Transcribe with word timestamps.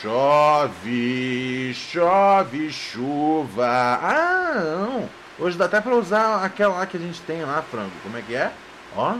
Chove, 0.00 1.74
chove, 1.74 2.72
chuva. 2.72 4.00
Ah, 4.02 4.54
não. 4.54 5.10
Hoje 5.38 5.58
dá 5.58 5.66
até 5.66 5.78
pra 5.78 5.94
usar 5.94 6.42
aquela 6.42 6.76
lá 6.76 6.86
que 6.86 6.96
a 6.96 7.00
gente 7.00 7.20
tem 7.20 7.44
lá, 7.44 7.60
frango. 7.60 7.92
Como 8.02 8.16
é 8.16 8.22
que 8.22 8.34
é? 8.34 8.50
Ó. 8.96 9.16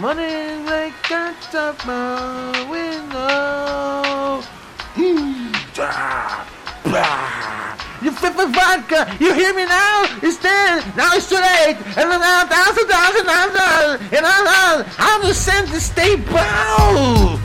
Money 0.00 0.64
like 0.66 1.14
a 1.14 1.32
top 1.52 1.86
window. 2.68 4.42
You 8.06 8.12
fit 8.12 8.34
for 8.34 8.46
vodka. 8.46 9.12
You 9.18 9.34
hear 9.34 9.52
me 9.52 9.64
now? 9.64 10.04
It's 10.22 10.38
ten. 10.38 10.78
Now 10.96 11.10
it's 11.14 11.28
too 11.28 11.34
late. 11.34 11.76
And 11.98 12.08
now 12.08 12.46
thousand, 12.46 12.86
thousand, 12.86 13.24
thousand. 13.26 14.14
And 14.14 14.24
I'm 14.24 14.86
I'm 14.96 15.22
the 15.22 15.34
sent 15.34 15.70
to 15.70 15.80
stay 15.80 16.14
bound. 16.14 17.40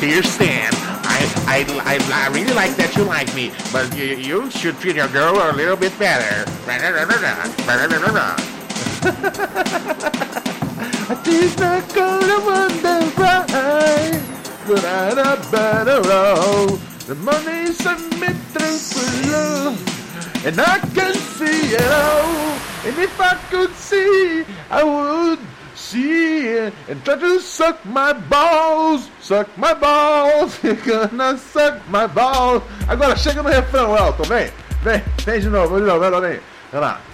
Dear 0.00 0.24
Stan, 0.24 0.72
I, 1.06 1.22
I, 1.46 1.64
I, 1.86 2.00
I 2.12 2.26
really 2.34 2.52
like 2.54 2.74
that 2.74 2.96
you 2.96 3.04
like 3.04 3.32
me, 3.36 3.52
but 3.72 3.96
you, 3.96 4.16
you 4.16 4.50
should 4.50 4.76
treat 4.80 4.96
your 4.96 5.06
girl 5.06 5.36
a 5.36 5.52
little 5.52 5.76
bit 5.76 5.96
better. 6.00 6.50
She's 11.24 11.56
not 11.58 11.94
gonna 11.94 12.40
wonder 12.44 13.06
why, 13.14 14.20
but 14.66 14.84
a 14.84 15.50
better 15.50 16.00
roll. 16.02 16.78
The 17.06 17.14
money's 17.16 17.76
symmetrical 17.76 18.78
below, 18.94 19.76
and 20.44 20.60
I 20.60 20.78
can 20.94 21.14
see 21.14 21.74
it 21.74 21.90
all. 21.90 22.58
And 22.86 22.98
if 22.98 23.20
I 23.20 23.34
could 23.50 23.74
see, 23.74 24.44
I 24.70 24.84
would 24.84 25.38
see 25.74 26.46
it 26.46 26.74
and 26.88 27.04
try 27.04 27.16
to 27.16 27.40
suck 27.40 27.84
my 27.84 28.12
balls, 28.12 29.10
suck 29.20 29.48
my 29.58 29.74
balls, 29.74 30.56
you're 30.62 30.74
gonna 30.76 31.36
suck 31.38 31.80
my 31.88 32.06
balls. 32.06 32.62
Agora 32.88 33.16
chega 33.16 33.42
no 33.42 33.48
refrão, 33.48 33.96
Elton, 33.96 34.24
vem, 34.24 34.50
vem, 34.82 35.02
vem 35.24 35.40
de 35.40 35.48
novo, 35.48 35.80
de 35.80 35.86
novo, 35.86 35.98
vai 35.98 36.20
vem, 36.20 36.40
vai 36.70 36.80
lá. 36.80 37.09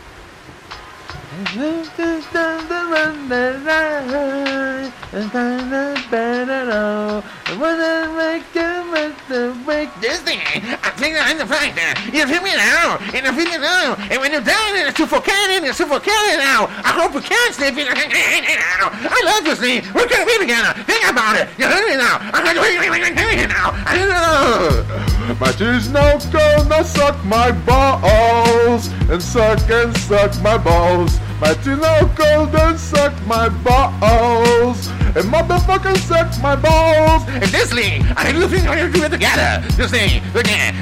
Thing, 10.24 10.40
I 10.40 10.90
think 10.96 11.16
I'm 11.20 11.36
the 11.36 11.44
fighter. 11.44 11.92
You 12.16 12.26
feel 12.26 12.40
me 12.40 12.56
now? 12.56 12.96
And 13.12 13.26
I 13.26 13.32
feel 13.36 13.44
me 13.44 13.58
now. 13.58 13.94
And 14.10 14.18
when 14.18 14.32
you're 14.32 14.40
down 14.40 14.76
and 14.76 14.96
suffocating 14.96 15.66
and 15.66 15.76
suffocating 15.76 16.38
now, 16.40 16.72
I 16.82 16.96
hope 16.96 17.12
you 17.12 17.20
can't 17.20 17.54
sleep. 17.54 17.74
I 17.76 19.22
love 19.24 19.46
you, 19.46 19.54
Steve. 19.56 19.94
We're 19.94 20.08
gonna 20.08 20.24
be 20.24 20.38
together. 20.38 20.72
Think 20.84 21.04
about 21.06 21.36
it. 21.36 21.48
You 21.58 21.68
hear 21.68 21.84
me 21.86 21.96
now? 21.96 22.16
I'm 22.32 22.44
gonna 22.44 22.60
be 22.64 23.46
now. 23.46 23.76
I 23.84 23.92
don't 23.94 24.08
know. 24.08 25.34
But 25.38 25.58
she's 25.58 25.90
no 25.90 26.18
gonna 26.32 26.82
suck 26.82 27.22
my 27.26 27.52
balls 27.52 28.88
and 29.10 29.22
suck 29.22 29.60
and 29.68 29.94
suck 29.98 30.40
my 30.40 30.56
balls. 30.56 31.20
But 31.38 31.58
she's 31.58 31.78
no 31.78 32.10
gonna 32.16 32.78
suck 32.78 33.14
my 33.26 33.48
balls 33.48 34.88
and 35.16 35.24
motherfucker 35.32 35.96
suck 35.98 36.30
my 36.42 36.56
balls. 36.56 37.24
And 37.28 37.44
this 37.44 37.72
thing, 37.72 38.02
I 38.16 38.32
think 38.32 38.52
we're 38.52 38.64
gonna 38.64 38.90
do 38.90 39.04
it 39.04 39.10
together. 39.10 39.66
This 39.76 39.90
thing, 39.90 40.22
again. 40.34 40.74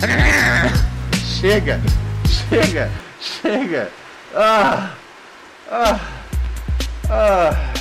Chega, 1.40 1.80
chega, 2.24 2.90
chega. 3.20 3.90
Ah, 4.34 4.94
ah. 5.70 6.00
ah. 7.10 7.74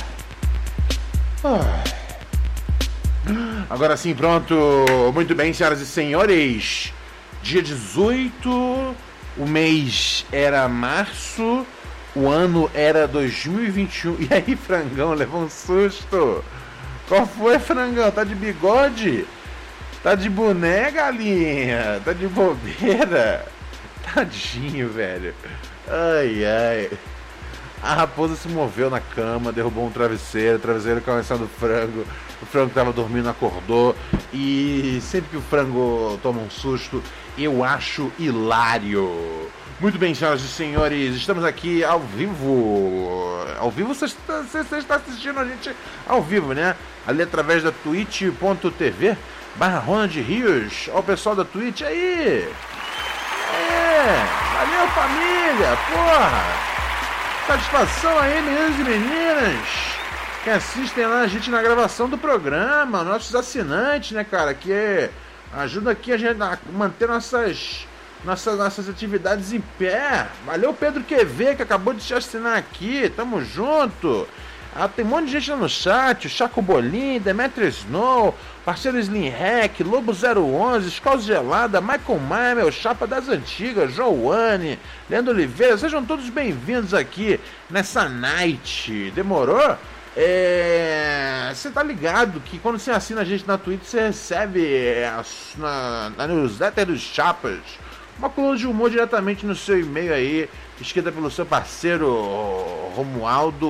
Agora 3.70 3.96
sim, 3.96 4.14
pronto. 4.14 4.54
Muito 5.14 5.34
bem, 5.34 5.52
senhoras 5.52 5.80
e 5.80 5.86
senhores. 5.86 6.92
Dia 7.42 7.62
18, 7.62 8.96
o 9.36 9.46
mês 9.46 10.24
era 10.30 10.68
março, 10.68 11.66
o 12.14 12.28
ano 12.28 12.70
era 12.74 13.06
2021. 13.08 14.16
E 14.20 14.28
aí, 14.32 14.56
frangão, 14.56 15.12
levou 15.14 15.42
um 15.42 15.50
susto. 15.50 16.44
Qual 17.08 17.26
foi, 17.26 17.58
frangão? 17.58 18.10
Tá 18.10 18.24
de 18.24 18.34
bigode? 18.34 19.26
Tá 20.02 20.14
de 20.14 20.28
boné, 20.28 20.90
galinha? 20.90 22.00
Tá 22.04 22.12
de 22.12 22.26
bobeira? 22.28 23.46
Tadinho, 24.14 24.88
velho. 24.90 25.34
Ai, 25.88 26.44
ai. 26.44 26.90
A 27.82 27.94
raposa 27.94 28.36
se 28.36 28.48
moveu 28.48 28.88
na 28.88 29.00
cama, 29.00 29.52
derrubou 29.52 29.86
um 29.86 29.90
travesseiro, 29.90 30.56
o 30.56 30.60
travesseiro 30.60 31.00
caiu 31.02 31.22
do 31.38 31.48
frango. 31.48 32.06
O 32.40 32.46
frango 32.46 32.68
estava 32.68 32.92
dormindo, 32.92 33.28
acordou. 33.28 33.94
E 34.32 34.98
sempre 35.02 35.30
que 35.30 35.36
o 35.36 35.42
frango 35.42 36.18
toma 36.22 36.40
um 36.40 36.50
susto, 36.50 37.02
eu 37.36 37.62
acho 37.62 38.10
hilário. 38.18 39.50
Muito 39.84 39.98
bem, 39.98 40.14
senhoras 40.14 40.40
e 40.40 40.48
senhores, 40.48 41.14
estamos 41.14 41.44
aqui 41.44 41.84
ao 41.84 42.00
vivo. 42.00 43.44
Ao 43.58 43.70
vivo 43.70 43.94
você 43.94 44.06
está, 44.06 44.40
você 44.40 44.78
está 44.78 44.94
assistindo 44.94 45.38
a 45.38 45.44
gente 45.44 45.76
ao 46.06 46.22
vivo, 46.22 46.54
né? 46.54 46.74
Ali 47.06 47.20
através 47.20 47.62
da 47.62 47.70
twitch.tv 47.70 49.14
barra 49.56 49.78
Ronald 49.80 50.18
Rios. 50.18 50.88
Ó 50.90 51.00
o 51.00 51.02
pessoal 51.02 51.36
da 51.36 51.44
Twitch 51.44 51.82
aí. 51.82 52.48
É, 53.52 54.26
valeu 54.54 54.88
família, 54.88 55.76
porra. 55.92 56.42
Satisfação 57.46 58.18
aí, 58.20 58.40
meninos 58.40 58.80
e 58.80 58.84
meninas 58.84 59.68
que 60.44 60.48
assistem 60.48 61.04
lá 61.04 61.20
a 61.20 61.26
gente 61.26 61.50
na 61.50 61.60
gravação 61.60 62.08
do 62.08 62.16
programa, 62.16 63.04
nossos 63.04 63.34
assinantes, 63.34 64.12
né, 64.12 64.24
cara, 64.24 64.54
que 64.54 65.10
ajuda 65.52 65.90
aqui 65.90 66.10
a 66.10 66.16
gente 66.16 66.40
a 66.40 66.58
manter 66.72 67.06
nossas, 67.06 67.86
nossas, 68.24 68.58
nossas 68.58 68.88
atividades 68.88 69.52
em 69.52 69.60
pé. 69.78 70.26
Valeu, 70.46 70.72
Pedro 70.72 71.04
QV, 71.04 71.56
que 71.56 71.62
acabou 71.62 71.94
de 71.94 72.04
te 72.04 72.14
assinar 72.14 72.56
aqui, 72.56 73.10
tamo 73.14 73.44
junto. 73.44 74.26
Ah, 74.76 74.88
tem 74.88 75.04
um 75.04 75.08
monte 75.08 75.26
de 75.26 75.32
gente 75.32 75.50
lá 75.50 75.56
no 75.56 75.68
chat, 75.68 76.26
o 76.26 76.30
Chaco 76.30 76.60
Bolim, 76.60 77.20
Demetri 77.20 77.68
Snow, 77.68 78.34
parceiro 78.64 78.98
Slim 78.98 79.28
Hack, 79.28 79.78
Lobo 79.84 80.12
011, 80.12 80.88
Escola 80.88 81.20
Gelada, 81.20 81.80
Michael 81.80 82.18
Maia, 82.18 82.54
meu 82.56 82.72
chapa 82.72 83.06
das 83.06 83.28
antigas, 83.28 83.94
Joane, 83.94 84.80
Leandro 85.08 85.32
Oliveira, 85.32 85.78
sejam 85.78 86.04
todos 86.04 86.28
bem-vindos 86.28 86.92
aqui 86.92 87.38
nessa 87.70 88.08
night. 88.08 89.12
Demorou? 89.14 89.78
É, 90.16 91.52
você 91.54 91.70
tá 91.70 91.82
ligado 91.82 92.40
que 92.40 92.58
quando 92.58 92.78
você 92.78 92.90
assina 92.90 93.20
a 93.20 93.24
gente 93.24 93.46
na 93.46 93.56
Twitch, 93.56 93.84
você 93.84 94.08
recebe 94.08 94.74
é, 94.74 95.12
na, 95.56 96.10
na 96.16 96.26
newsletter 96.26 96.86
dos 96.86 97.00
Chapas 97.00 97.60
uma 98.18 98.30
coluna 98.30 98.56
de 98.56 98.66
humor 98.66 98.90
diretamente 98.90 99.44
no 99.44 99.54
seu 99.54 99.80
e-mail 99.80 100.12
aí, 100.12 100.48
escrita 100.80 101.10
pelo 101.10 101.30
seu 101.30 101.44
parceiro 101.44 102.10
Romualdo 102.94 103.68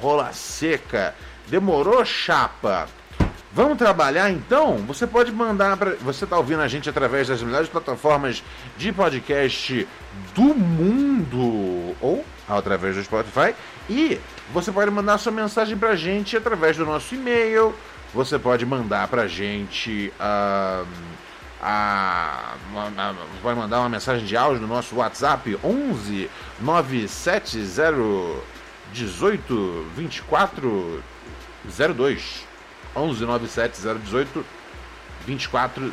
Rola 0.00 0.32
Seca. 0.32 1.14
Demorou, 1.48 2.04
chapa? 2.04 2.88
Vamos 3.52 3.78
trabalhar 3.78 4.30
então? 4.30 4.76
Você 4.86 5.06
pode 5.06 5.32
mandar 5.32 5.76
para. 5.76 5.94
Você 5.96 6.24
está 6.24 6.36
ouvindo 6.36 6.60
a 6.60 6.68
gente 6.68 6.88
através 6.88 7.28
das 7.28 7.42
melhores 7.42 7.68
plataformas 7.68 8.42
de 8.76 8.92
podcast 8.92 9.88
do 10.34 10.54
mundo 10.54 11.96
ou 12.00 12.24
através 12.46 12.96
do 12.96 13.02
Spotify 13.02 13.54
e 13.88 14.20
você 14.52 14.70
pode 14.70 14.90
mandar 14.90 15.18
sua 15.18 15.32
mensagem 15.32 15.76
para 15.76 15.90
a 15.90 15.96
gente 15.96 16.36
através 16.36 16.76
do 16.76 16.84
nosso 16.84 17.14
e-mail. 17.14 17.74
Você 18.14 18.38
pode 18.38 18.64
mandar 18.66 19.08
para 19.08 19.22
a 19.22 19.28
gente. 19.28 20.12
Uh, 20.20 20.86
a, 21.60 22.54
a, 22.74 23.14
vai 23.42 23.54
mandar 23.54 23.80
uma 23.80 23.88
mensagem 23.88 24.24
de 24.26 24.36
áudio 24.36 24.60
no 24.62 24.68
nosso 24.68 24.96
WhatsApp 24.96 25.58
11 25.62 26.30
970 26.60 28.42
18 28.92 29.86
24 29.96 31.02
02 31.64 32.46
11 32.96 33.24
970 33.26 33.98
18 33.98 34.46
24 35.26 35.92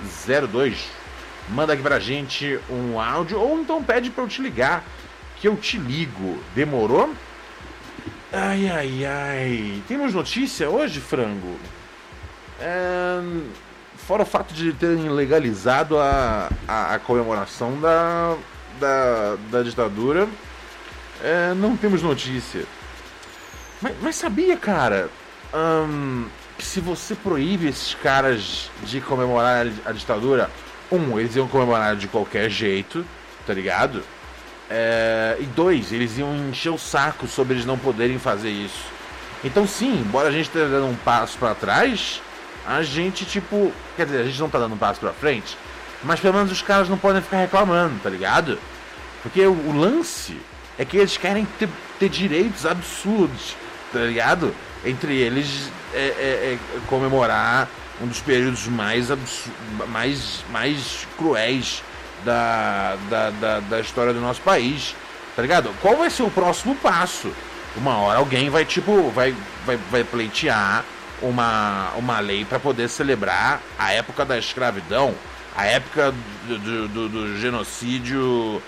02 0.52 1.06
manda 1.50 1.74
aqui 1.74 1.82
pra 1.82 2.00
gente 2.00 2.60
um 2.70 3.00
áudio 3.00 3.40
ou 3.40 3.60
então 3.60 3.84
pede 3.84 4.10
pra 4.10 4.24
eu 4.24 4.28
te 4.28 4.42
ligar, 4.42 4.84
que 5.38 5.48
eu 5.48 5.56
te 5.56 5.78
ligo. 5.78 6.42
Demorou? 6.56 7.14
Ai, 8.32 8.68
ai, 8.68 9.06
ai. 9.06 9.84
Temos 9.88 10.14
notícia 10.14 10.70
hoje, 10.70 11.00
frango? 11.00 11.58
É... 12.60 13.22
Fora 14.08 14.22
o 14.22 14.26
fato 14.26 14.54
de 14.54 14.72
terem 14.72 15.10
legalizado 15.10 15.98
a, 15.98 16.50
a, 16.68 16.94
a 16.94 17.00
comemoração 17.00 17.80
da, 17.80 18.38
da, 18.80 19.36
da 19.50 19.64
ditadura, 19.64 20.28
é, 21.24 21.56
não 21.56 21.76
temos 21.76 22.04
notícia. 22.04 22.66
Mas, 23.82 23.96
mas 24.02 24.16
sabia, 24.16 24.56
cara, 24.58 25.10
hum, 25.52 26.28
que 26.56 26.64
se 26.64 26.80
você 26.80 27.16
proíbe 27.16 27.68
esses 27.68 27.96
caras 27.96 28.70
de 28.84 29.02
comemorar 29.02 29.66
a 29.84 29.92
ditadura, 29.92 30.52
um, 30.92 31.20
eles 31.20 31.36
iam 31.36 31.48
comemorar 31.48 31.96
de 31.96 32.08
qualquer 32.08 32.48
jeito, 32.48 33.04
tá 33.48 33.56
ligado? 33.56 34.04
É, 34.70 35.36
e 35.40 35.46
dois, 35.46 35.92
eles 35.92 36.16
iam 36.20 36.36
encher 36.50 36.70
o 36.72 36.78
saco 36.78 37.26
sobre 37.28 37.56
eles 37.56 37.66
não 37.66 37.78
poderem 37.78 38.20
fazer 38.20 38.52
isso. 38.52 38.86
Então 39.44 39.68
sim, 39.68 40.00
embora 40.00 40.30
a 40.30 40.32
gente 40.32 40.46
esteja 40.46 40.68
dando 40.68 40.88
um 40.88 40.96
passo 40.96 41.40
para 41.40 41.56
trás, 41.56 42.22
a 42.68 42.82
gente 42.82 43.26
tipo, 43.26 43.72
quer 43.96 44.06
dizer, 44.06 44.22
a 44.22 44.24
gente 44.24 44.40
não 44.40 44.50
tá 44.50 44.60
dando 44.60 44.74
um 44.74 44.78
passo 44.78 45.00
para 45.00 45.14
frente, 45.14 45.58
mas 46.04 46.20
pelo 46.20 46.34
menos 46.34 46.52
os 46.52 46.62
caras 46.62 46.90
não 46.90 46.98
podem 46.98 47.22
ficar 47.22 47.38
reclamando, 47.38 48.00
tá 48.02 48.10
ligado? 48.10 48.60
Porque 49.22 49.46
o, 49.46 49.52
o 49.52 49.78
lance 49.78 50.40
é 50.78 50.86
que 50.86 50.98
eles 50.98 51.18
querem 51.18 51.46
ter, 51.58 51.70
ter, 52.00 52.10
direitos 52.10 52.66
absurdos, 52.66 53.56
tá 53.92 54.00
ligado? 54.00 54.54
Entre 54.86 55.16
eles 55.16 55.72
é, 55.94 55.98
é, 55.98 56.54
é 56.54 56.60
comemorar 56.88 57.68
um 58.02 58.08
dos 58.08 58.20
períodos 58.20 58.68
mais, 58.68 59.08
mais, 59.88 60.44
mais 60.52 61.08
cruéis 61.18 61.82
da, 62.24 62.98
da, 63.10 63.30
da, 63.30 63.60
da, 63.62 63.80
história 63.80 64.14
do 64.14 64.20
nosso 64.20 64.42
país. 64.42 64.96
Tá 65.36 65.42
ligado? 65.42 65.74
Qual 65.82 65.98
vai 65.98 66.10
ser 66.10 66.24
o 66.24 66.30
próximo 66.30 66.76
passo? 66.76 67.32
Uma 67.76 67.98
hora 67.98 68.20
alguém 68.20 68.50
vai, 68.50 68.64
tipo, 68.64 69.10
vai, 69.12 69.36
vai, 69.66 69.78
vai 69.90 70.04
pleitear 70.04 70.84
uma, 71.22 71.92
uma 71.96 72.20
lei 72.20 72.46
para 72.46 72.60
poder 72.60 72.90
celebrar 72.90 73.62
a 73.78 73.92
época 73.94 74.26
da 74.26 74.38
escravidão, 74.38 75.14
a 75.56 75.66
época 75.66 76.14
do, 76.48 76.88
do, 76.88 77.10
do, 77.10 77.38
genocídio 77.38 78.62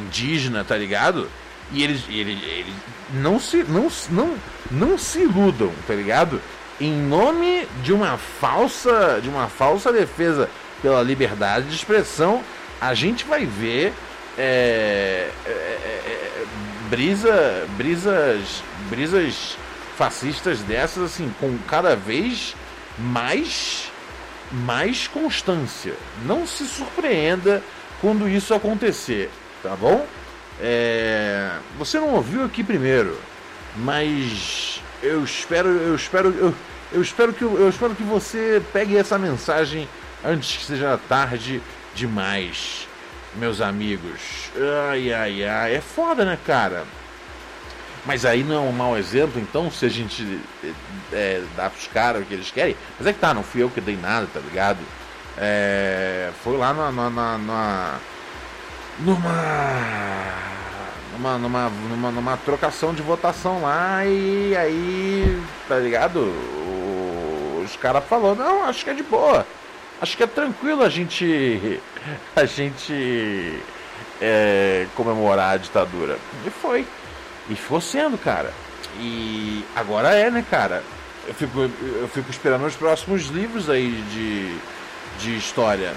indígena, 0.00 0.64
tá 0.64 0.76
ligado? 0.76 1.28
E 1.72 1.82
eles, 1.82 2.02
eles, 2.08 2.42
eles 2.42 2.74
não, 3.14 3.40
se, 3.40 3.64
não, 3.64 3.88
não, 4.10 4.36
não 4.70 4.98
se 4.98 5.20
iludam, 5.20 5.72
tá 5.86 5.94
ligado? 5.94 6.40
Em 6.80 6.92
nome 6.92 7.66
de 7.82 7.92
uma 7.92 8.16
falsa, 8.16 9.20
de 9.22 9.28
uma 9.28 9.48
falsa 9.48 9.92
defesa 9.92 10.48
pela 10.80 11.02
liberdade 11.02 11.68
de 11.68 11.74
expressão, 11.74 12.42
a 12.80 12.94
gente 12.94 13.24
vai 13.24 13.46
ver 13.46 13.92
é, 14.38 15.30
é, 15.46 15.50
é, 15.50 16.44
brisa, 16.88 17.66
brisas, 17.76 18.62
brisas 18.88 19.56
fascistas 20.02 20.58
dessas 20.62 21.04
assim 21.04 21.32
com 21.38 21.56
cada 21.68 21.94
vez 21.94 22.56
mais 22.98 23.88
mais 24.50 25.06
constância. 25.06 25.94
Não 26.26 26.44
se 26.44 26.66
surpreenda 26.66 27.62
quando 28.00 28.28
isso 28.28 28.52
acontecer, 28.52 29.30
tá 29.62 29.76
bom? 29.76 30.04
É, 30.60 31.52
você 31.78 32.00
não 32.00 32.14
ouviu 32.14 32.44
aqui 32.44 32.64
primeiro, 32.64 33.16
mas 33.76 34.82
eu 35.00 35.22
espero, 35.22 35.68
eu 35.68 35.94
espero, 35.94 36.30
eu, 36.30 36.54
eu 36.92 37.00
espero 37.00 37.32
que 37.32 37.44
eu 37.44 37.68
espero 37.68 37.94
que 37.94 38.02
você 38.02 38.60
pegue 38.72 38.96
essa 38.96 39.16
mensagem 39.16 39.88
antes 40.24 40.56
que 40.56 40.64
seja 40.64 40.98
tarde 41.08 41.62
demais, 41.94 42.88
meus 43.36 43.60
amigos. 43.60 44.50
Ai, 44.90 45.12
ai, 45.12 45.44
ai. 45.44 45.76
É 45.76 45.80
foda, 45.80 46.24
né, 46.24 46.36
cara? 46.44 46.84
Mas 48.04 48.24
aí 48.24 48.42
não 48.42 48.56
é 48.56 48.58
um 48.58 48.72
mau 48.72 48.98
exemplo, 48.98 49.40
então, 49.40 49.70
se 49.70 49.86
a 49.86 49.88
gente 49.88 50.40
é, 51.12 51.42
dá 51.56 51.70
pros 51.70 51.86
caras 51.86 52.22
o 52.22 52.24
que 52.24 52.34
eles 52.34 52.50
querem. 52.50 52.76
Mas 52.98 53.06
é 53.06 53.12
que 53.12 53.18
tá, 53.20 53.32
não 53.32 53.42
fui 53.42 53.62
eu 53.62 53.70
que 53.70 53.80
dei 53.80 53.96
nada, 53.96 54.26
tá 54.32 54.40
ligado? 54.40 54.80
É, 55.38 56.30
foi 56.42 56.56
lá 56.56 56.74
na, 56.74 56.90
na, 56.90 57.10
na, 57.10 57.38
na 57.38 58.00
numa, 58.98 59.28
numa, 61.12 61.38
numa, 61.38 61.70
numa, 61.70 62.10
numa 62.10 62.36
trocação 62.38 62.92
de 62.92 63.02
votação 63.02 63.62
lá 63.62 64.04
e 64.04 64.56
aí, 64.56 65.42
tá 65.68 65.78
ligado? 65.78 66.32
os 67.64 67.76
caras 67.76 68.04
falou, 68.04 68.34
não, 68.34 68.64
acho 68.64 68.82
que 68.82 68.90
é 68.90 68.94
de 68.94 69.04
boa 69.04 69.46
acho 70.02 70.16
que 70.16 70.24
é 70.24 70.26
tranquilo 70.26 70.82
a 70.82 70.88
gente 70.88 71.80
a 72.34 72.44
gente 72.44 73.62
é, 74.20 74.86
comemorar 74.96 75.54
a 75.54 75.56
ditadura. 75.56 76.18
E 76.44 76.50
foi. 76.50 76.84
E 77.48 77.54
ficou 77.54 77.80
sendo, 77.80 78.16
cara. 78.18 78.52
E 78.98 79.64
agora 79.74 80.14
é, 80.14 80.30
né, 80.30 80.44
cara? 80.48 80.82
Eu 81.26 81.34
fico, 81.34 81.60
eu 81.60 82.08
fico 82.08 82.30
esperando 82.30 82.64
os 82.66 82.74
próximos 82.74 83.26
livros 83.26 83.70
aí 83.70 83.90
de, 84.12 84.56
de 85.18 85.36
história 85.36 85.92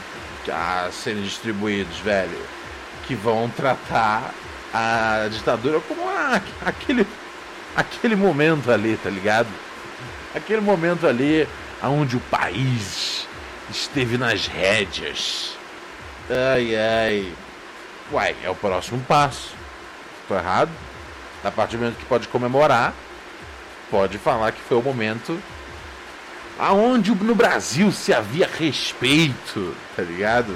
a 0.52 0.90
serem 0.92 1.24
distribuídos, 1.24 1.98
velho. 2.00 2.38
Que 3.08 3.16
vão 3.16 3.50
tratar 3.50 4.34
a 4.74 5.28
ditadura 5.32 5.80
como 5.82 6.08
a, 6.08 6.42
aquele, 6.66 7.08
aquele 7.76 8.16
momento 8.16 8.72
ali, 8.72 8.98
tá 9.02 9.10
ligado? 9.10 9.48
Aquele 10.34 10.62
momento 10.62 11.08
ali 11.08 11.48
onde 11.82 12.18
o 12.18 12.20
país 12.20 13.28
esteve 13.70 14.18
nas 14.18 14.48
rédeas. 14.48 15.58
Ai, 16.30 16.76
ai. 16.76 17.34
Uai, 18.12 18.36
é 18.44 18.50
o 18.50 18.56
próximo 18.56 19.00
passo. 19.08 19.54
Tô 20.28 20.36
errado? 20.36 20.72
A 21.46 21.52
partir 21.52 21.78
do 21.78 21.84
momento 21.84 21.98
que 21.98 22.06
pode 22.06 22.28
comemorar, 22.28 22.94
pode 23.90 24.18
falar 24.18 24.52
que 24.52 24.62
foi 24.62 24.78
o 24.78 24.82
momento 24.82 25.40
aonde 26.58 27.14
no 27.14 27.36
Brasil 27.36 27.92
se 27.92 28.14
havia 28.14 28.50
respeito, 28.58 29.76
tá 29.96 30.02
ligado? 30.02 30.56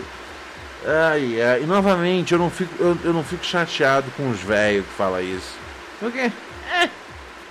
Ai, 0.86 1.42
ai. 1.42 1.62
E 1.64 1.66
novamente, 1.66 2.34
eu 2.34 2.40
não 2.40 2.50
fico, 2.50 2.74
eu, 2.82 2.98
eu 3.04 3.14
não 3.14 3.24
fico 3.24 3.46
chateado 3.46 4.10
com 4.18 4.30
os 4.30 4.40
velhos 4.40 4.86
que 4.86 4.94
falam 4.94 5.22
isso. 5.22 5.54
Por 6.00 6.12
quê? 6.12 6.32
É. 6.74 6.90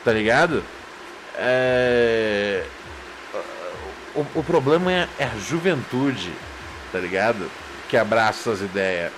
Tá 0.04 0.12
ligado? 0.12 0.64
É 1.36 2.64
o, 4.18 4.40
o 4.40 4.42
problema 4.42 4.92
é, 4.92 5.08
é, 5.18 5.24
a 5.24 5.38
juventude, 5.38 6.32
tá 6.90 6.98
ligado? 6.98 7.50
Que 7.88 7.96
abraça 7.96 8.50
as 8.50 8.60
ideias. 8.60 9.12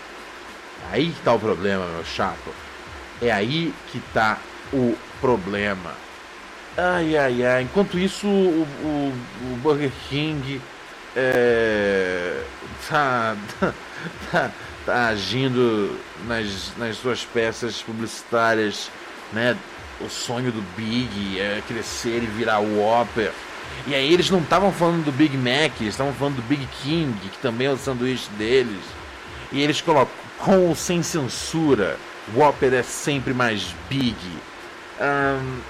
Aí 0.92 1.10
que 1.10 1.20
tá 1.22 1.32
o 1.32 1.38
problema, 1.38 1.86
meu 1.86 2.04
chato. 2.04 2.54
É 3.20 3.30
aí 3.30 3.74
que 3.90 4.00
tá 4.12 4.38
o 4.72 4.96
problema. 5.20 5.92
Ai, 6.76 7.16
ai, 7.16 7.44
ai. 7.44 7.62
Enquanto 7.62 7.98
isso, 7.98 8.26
o, 8.26 8.66
o, 8.82 9.12
o 9.52 9.56
Burger 9.56 9.92
King 10.08 10.60
é, 11.16 12.42
tá, 12.88 13.36
tá, 14.30 14.50
tá, 14.86 15.08
agindo 15.08 15.98
nas, 16.26 16.72
nas 16.78 16.96
suas 16.96 17.24
peças 17.24 17.82
publicitárias, 17.82 18.90
né? 19.32 19.56
O 20.00 20.08
sonho 20.08 20.50
do 20.50 20.62
Big 20.76 21.38
é 21.38 21.62
crescer 21.68 22.22
e 22.22 22.26
virar 22.26 22.60
o 22.60 22.78
Whopper 22.80 23.32
e 23.86 23.94
aí 23.94 24.12
eles 24.12 24.30
não 24.30 24.40
estavam 24.40 24.72
falando 24.72 25.04
do 25.04 25.12
Big 25.12 25.36
Mac, 25.36 25.80
eles 25.80 25.94
estavam 25.94 26.12
falando 26.12 26.36
do 26.36 26.42
Big 26.42 26.66
King, 26.82 27.12
que 27.28 27.38
também 27.38 27.66
é 27.66 27.70
o 27.70 27.76
sanduíche 27.76 28.28
deles. 28.36 28.82
E 29.52 29.60
eles 29.60 29.80
colocam 29.80 30.12
com 30.38 30.68
ou 30.68 30.74
sem 30.74 31.02
censura, 31.02 31.98
Whopper 32.34 32.72
é 32.74 32.82
sempre 32.82 33.32
mais 33.34 33.74
big. 33.88 34.16
Um, 35.00 35.60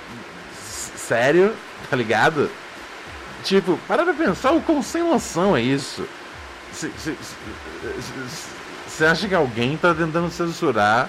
sério? 0.97 1.55
Tá 1.89 1.97
ligado? 1.97 2.49
Tipo, 3.43 3.77
para 3.89 4.05
pra 4.05 4.15
pensar 4.15 4.53
o 4.53 4.61
quão 4.61 4.81
sem 4.81 5.03
noção 5.03 5.57
é 5.57 5.63
isso. 5.63 6.07
Você 8.87 9.05
acha 9.05 9.27
que 9.27 9.35
alguém 9.35 9.77
tá 9.77 9.93
tentando 9.93 10.31
censurar 10.31 11.09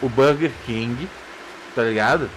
o 0.00 0.08
Burger 0.08 0.50
King? 0.64 1.08
Tá 1.74 1.82
ligado? 1.82 2.30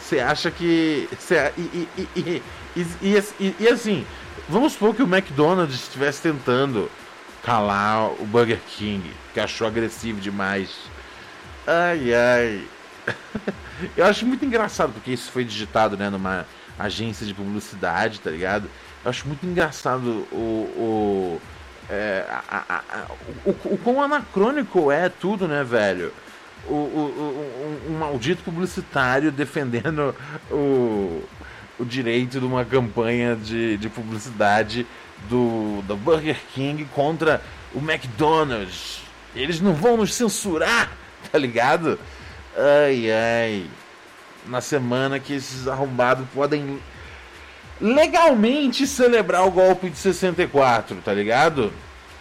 Você 0.00 0.20
acha 0.20 0.50
que. 0.50 1.08
Cê, 1.18 1.52
e, 1.58 1.88
e, 1.98 2.42
e, 2.76 3.22
e, 3.60 3.68
assim, 3.68 4.06
vamos 4.48 4.74
supor 4.74 4.94
que 4.94 5.02
o 5.02 5.12
McDonald's 5.12 5.74
estivesse 5.74 6.22
tentando 6.22 6.90
calar 7.42 8.10
o 8.20 8.24
Burger 8.26 8.60
King, 8.76 9.10
que 9.32 9.40
achou 9.40 9.66
agressivo 9.66 10.20
demais. 10.20 10.70
Ai, 11.66 12.14
ai. 12.14 12.64
Eu 13.96 14.04
acho 14.04 14.26
muito 14.26 14.44
engraçado, 14.44 14.92
porque 14.92 15.12
isso 15.12 15.30
foi 15.30 15.44
digitado 15.44 15.96
né, 15.96 16.08
numa 16.10 16.46
agência 16.78 17.26
de 17.26 17.34
publicidade, 17.34 18.20
tá 18.20 18.30
ligado? 18.30 18.68
Eu 19.04 19.10
acho 19.10 19.26
muito 19.26 19.44
engraçado 19.46 20.26
o. 20.32 20.38
o 20.76 21.40
é, 21.90 22.24
a, 22.30 22.64
a, 22.68 22.76
a, 22.78 23.06
o, 23.44 23.50
o, 23.50 23.78
quão 23.78 24.00
anacrônico 24.02 24.90
é 24.90 25.08
tudo, 25.08 25.46
né, 25.46 25.62
velho? 25.62 26.12
O, 26.66 26.72
o, 26.72 27.84
o, 27.88 27.92
um 27.92 27.98
maldito 27.98 28.42
publicitário 28.42 29.30
defendendo 29.32 30.14
o, 30.50 31.22
o 31.78 31.84
direito 31.84 32.40
de 32.40 32.46
uma 32.46 32.64
campanha 32.64 33.36
de, 33.36 33.76
de 33.76 33.88
publicidade 33.90 34.86
do, 35.28 35.82
do 35.82 35.96
Burger 35.96 36.38
King 36.54 36.86
contra 36.86 37.42
o 37.74 37.78
McDonald's. 37.78 39.02
Eles 39.34 39.60
não 39.60 39.74
vão 39.74 39.98
nos 39.98 40.14
censurar, 40.14 40.90
tá 41.32 41.38
ligado? 41.38 41.98
Ai, 42.56 43.10
ai. 43.10 43.66
Na 44.46 44.60
semana 44.60 45.18
que 45.18 45.32
esses 45.34 45.66
arrombados 45.66 46.26
podem 46.34 46.78
legalmente 47.80 48.86
celebrar 48.86 49.46
o 49.46 49.50
golpe 49.50 49.90
de 49.90 49.96
64, 49.96 50.96
tá 51.04 51.12
ligado? 51.12 51.72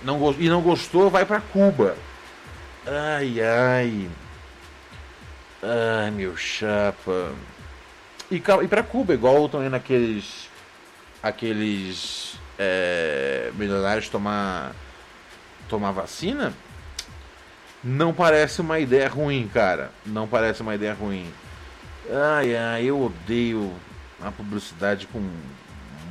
Não, 0.02 0.34
e 0.38 0.50
não 0.50 0.62
gostou, 0.62 1.10
vai 1.10 1.26
para 1.26 1.40
Cuba. 1.40 1.96
Ai, 2.86 3.42
ai. 3.42 4.10
Ai, 5.62 6.12
meu 6.12 6.36
chapa. 6.36 7.32
E, 8.30 8.36
e 8.36 8.68
pra 8.68 8.84
Cuba, 8.84 9.14
igual 9.14 9.48
também 9.48 9.70
naqueles. 9.70 10.50
Aqueles. 11.22 12.38
É, 12.60 13.52
milionários 13.56 14.10
tomar. 14.10 14.74
Tomar 15.70 15.92
vacina. 15.92 16.54
Não 17.84 18.13
parece 18.13 18.62
uma 18.62 18.80
ideia 18.80 19.10
ruim, 19.10 19.50
cara. 19.54 19.92
Não 20.06 20.28
parece 20.28 20.62
uma 20.62 20.74
ideia 20.74 20.94
ruim. 20.94 21.25
Ai, 22.10 22.56
ai, 22.56 22.86
eu 22.86 23.02
odeio 23.02 23.74
a 24.22 24.32
publicidade 24.32 25.08
com 25.08 25.22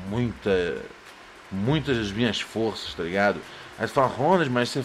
muita. 0.09 0.77
Muitas 1.51 1.99
das 1.99 2.11
minhas 2.11 2.41
forças, 2.41 2.95
tá 2.95 3.03
ligado? 3.03 3.41
Aí 3.79 3.87
você 3.87 3.95
fala, 3.95 4.07
Ronald, 4.07 4.51
mas 4.51 4.69
você. 4.69 4.85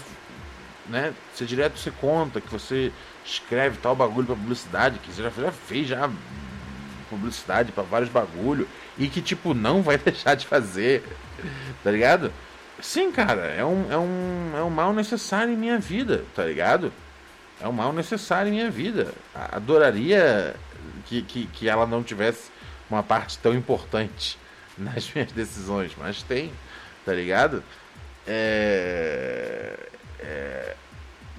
Né? 0.87 1.13
Você 1.33 1.45
direto 1.45 1.77
você 1.77 1.91
conta 1.91 2.39
que 2.39 2.49
você 2.49 2.91
escreve 3.25 3.77
tal 3.77 3.95
bagulho 3.95 4.25
pra 4.25 4.35
publicidade, 4.35 4.99
que 4.99 5.11
você 5.11 5.21
já, 5.21 5.29
já 5.29 5.51
fez 5.51 5.87
já 5.87 6.09
publicidade 7.09 7.71
para 7.71 7.83
vários 7.83 8.09
bagulho 8.09 8.67
e 8.97 9.07
que 9.07 9.21
tipo 9.21 9.53
não 9.53 9.81
vai 9.81 9.97
deixar 9.99 10.35
de 10.35 10.45
fazer, 10.45 11.03
tá 11.83 11.91
ligado? 11.91 12.31
Sim, 12.81 13.11
cara, 13.11 13.47
é 13.47 13.65
um, 13.65 13.91
é 13.91 13.97
um, 13.97 14.57
é 14.57 14.63
um 14.63 14.69
mal 14.69 14.93
necessário 14.93 15.53
em 15.53 15.57
minha 15.57 15.79
vida, 15.79 16.23
tá 16.35 16.45
ligado? 16.45 16.91
É 17.59 17.67
um 17.67 17.71
mal 17.71 17.91
necessário 17.91 18.49
em 18.49 18.53
minha 18.53 18.69
vida. 18.69 19.11
Adoraria 19.51 20.55
que, 21.05 21.21
que, 21.23 21.47
que 21.47 21.67
ela 21.67 21.87
não 21.87 22.03
tivesse 22.03 22.51
uma 22.89 23.01
parte 23.01 23.37
tão 23.39 23.53
importante 23.53 24.37
nas 24.77 25.11
minhas 25.11 25.31
decisões, 25.31 25.91
mas 25.97 26.21
tem, 26.21 26.51
tá 27.05 27.13
ligado? 27.13 27.63
É, 28.27 29.75
é, 30.19 30.75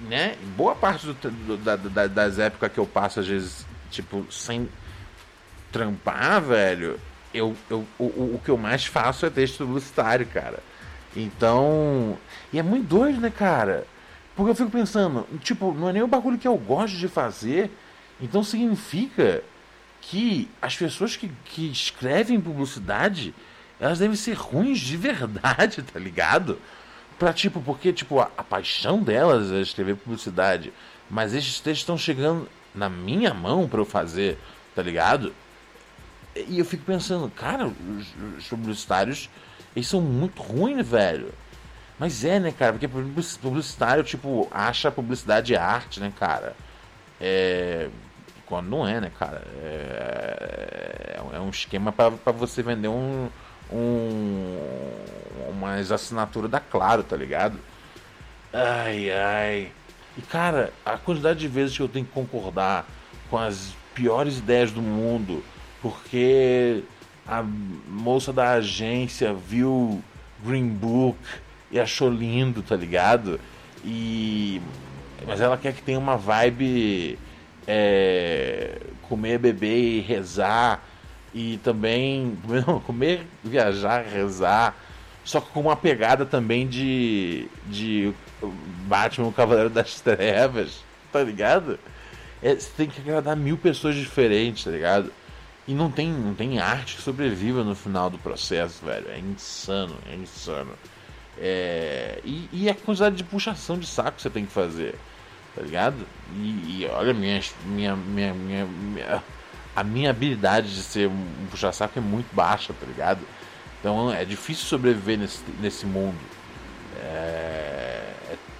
né? 0.01 0.35
Boa 0.57 0.75
parte 0.75 1.05
do, 1.05 1.13
do, 1.13 1.57
da, 1.57 1.75
da, 1.75 2.07
das 2.07 2.39
épocas 2.39 2.71
que 2.71 2.79
eu 2.79 2.85
passo, 2.85 3.19
às 3.19 3.27
vezes, 3.27 3.65
tipo, 3.89 4.25
sem 4.31 4.69
trampar, 5.71 6.41
velho, 6.41 6.99
eu, 7.33 7.55
eu, 7.69 7.85
o, 7.97 8.03
o 8.03 8.41
que 8.43 8.49
eu 8.49 8.57
mais 8.57 8.85
faço 8.85 9.25
é 9.25 9.29
texto 9.29 9.65
publicitário, 9.65 10.25
cara. 10.25 10.59
Então. 11.15 12.17
E 12.51 12.59
é 12.59 12.63
muito 12.63 12.87
doido, 12.87 13.19
né, 13.19 13.29
cara? 13.29 13.85
Porque 14.35 14.51
eu 14.51 14.55
fico 14.55 14.71
pensando, 14.71 15.27
tipo, 15.41 15.73
não 15.73 15.89
é 15.89 15.93
nem 15.93 16.01
o 16.01 16.07
bagulho 16.07 16.37
que 16.37 16.47
eu 16.47 16.57
gosto 16.57 16.95
de 16.97 17.07
fazer. 17.07 17.71
Então 18.21 18.43
significa 18.43 19.43
que 20.01 20.49
as 20.61 20.75
pessoas 20.75 21.15
que, 21.15 21.29
que 21.45 21.69
escrevem 21.69 22.39
publicidade, 22.39 23.33
elas 23.79 23.99
devem 23.99 24.15
ser 24.15 24.33
ruins 24.33 24.79
de 24.79 24.97
verdade, 24.97 25.81
tá 25.93 25.99
ligado? 25.99 26.59
Pra, 27.17 27.33
tipo, 27.33 27.61
porque, 27.61 27.91
tipo, 27.91 28.19
a, 28.19 28.31
a 28.37 28.43
paixão 28.43 29.03
delas 29.03 29.51
é 29.51 29.59
escrever 29.59 29.95
publicidade. 29.95 30.71
Mas 31.09 31.33
esses 31.33 31.59
textos 31.59 31.79
estão 31.79 31.97
chegando 31.97 32.47
na 32.73 32.87
minha 32.87 33.33
mão 33.33 33.67
para 33.67 33.81
eu 33.81 33.85
fazer, 33.85 34.37
tá 34.75 34.81
ligado? 34.81 35.33
E 36.47 36.59
eu 36.59 36.65
fico 36.65 36.85
pensando, 36.85 37.29
cara, 37.29 37.67
os, 37.67 38.07
os 38.37 38.47
publicitários, 38.47 39.29
eles 39.75 39.87
são 39.87 40.01
muito 40.01 40.41
ruins, 40.41 40.85
velho. 40.87 41.33
Mas 41.97 42.23
é, 42.23 42.39
né, 42.39 42.51
cara? 42.51 42.73
Porque 42.73 42.87
publicitário, 43.41 44.03
tipo, 44.03 44.47
acha 44.51 44.89
publicidade 44.89 45.55
arte, 45.55 45.99
né, 45.99 46.13
cara? 46.17 46.55
É. 47.19 47.89
Quando 48.45 48.69
não 48.69 48.87
é, 48.87 48.99
né, 48.99 49.11
cara? 49.19 49.43
É, 49.61 51.19
é 51.33 51.39
um 51.39 51.49
esquema 51.49 51.91
para 51.91 52.31
você 52.31 52.63
vender 52.63 52.87
um, 52.87 53.29
um. 53.71 54.57
Umas 55.49 55.91
assinaturas 55.91 56.49
da 56.49 56.59
Claro, 56.59 57.03
tá 57.03 57.15
ligado? 57.15 57.59
Ai, 58.53 59.11
ai. 59.11 59.71
E, 60.17 60.21
cara, 60.21 60.71
a 60.85 60.97
quantidade 60.97 61.39
de 61.39 61.47
vezes 61.47 61.75
que 61.75 61.83
eu 61.83 61.89
tenho 61.89 62.05
que 62.05 62.11
concordar 62.11 62.85
com 63.29 63.37
as 63.37 63.73
piores 63.93 64.37
ideias 64.37 64.71
do 64.71 64.81
mundo 64.81 65.43
porque 65.81 66.83
a 67.29 67.43
moça 67.43 68.33
da 68.33 68.53
agência 68.53 69.33
viu 69.33 70.03
Green 70.43 70.67
Book 70.67 71.19
e 71.71 71.79
achou 71.79 72.09
lindo, 72.09 72.63
tá 72.63 72.75
ligado? 72.75 73.39
E 73.85 74.59
mas 75.27 75.39
ela 75.39 75.57
quer 75.57 75.73
que 75.73 75.81
tenha 75.83 75.99
uma 75.99 76.17
vibe 76.17 77.19
é, 77.67 78.79
comer, 79.03 79.37
beber 79.37 79.77
e 79.77 79.99
rezar 79.99 80.83
e 81.33 81.57
também 81.63 82.35
não, 82.65 82.79
comer, 82.79 83.27
viajar, 83.43 84.03
rezar, 84.03 84.75
só 85.23 85.39
com 85.39 85.61
uma 85.61 85.75
pegada 85.75 86.25
também 86.25 86.67
de 86.67 87.47
de 87.67 88.11
Batman, 88.87 89.27
o 89.27 89.33
Cavaleiro 89.33 89.69
das 89.69 90.01
Trevas, 90.01 90.83
tá 91.11 91.21
ligado? 91.21 91.77
É, 92.41 92.55
você 92.55 92.71
tem 92.75 92.87
que 92.87 93.01
agradar 93.01 93.35
mil 93.35 93.57
pessoas 93.57 93.95
diferentes, 93.95 94.63
tá 94.63 94.71
ligado? 94.71 95.11
E 95.69 95.73
não 95.75 95.91
tem, 95.91 96.11
não 96.11 96.33
tem 96.33 96.57
arte 96.57 96.95
que 96.95 97.01
sobreviva 97.03 97.63
no 97.63 97.75
final 97.75 98.09
do 98.09 98.17
processo, 98.17 98.83
velho. 98.83 99.07
É 99.07 99.19
insano, 99.19 99.95
é 100.11 100.15
insano. 100.15 100.71
É... 101.37 102.19
E, 102.25 102.49
e 102.51 102.67
a 102.67 102.73
quantidade 102.73 103.15
de 103.15 103.23
puxação 103.23 103.77
de 103.77 103.85
saco 103.85 104.13
que 104.13 104.23
você 104.23 104.31
tem 104.31 104.47
que 104.47 104.51
fazer, 104.51 104.95
tá 105.55 105.61
ligado? 105.61 106.07
E, 106.35 106.79
e 106.81 106.87
olha, 106.91 107.13
minha, 107.13 107.39
minha, 107.67 107.95
minha, 107.95 108.33
minha, 108.33 108.65
minha, 108.65 109.23
a 109.75 109.83
minha 109.83 110.09
habilidade 110.09 110.73
de 110.73 110.81
ser 110.81 111.07
um 111.07 111.45
puxa-saco 111.51 111.99
é 111.99 112.01
muito 112.01 112.33
baixa, 112.33 112.73
tá 112.73 112.87
ligado? 112.87 113.21
Então 113.79 114.11
é 114.11 114.25
difícil 114.25 114.65
sobreviver 114.65 115.19
nesse, 115.19 115.43
nesse 115.61 115.85
mundo. 115.85 116.17
É, 116.99 118.11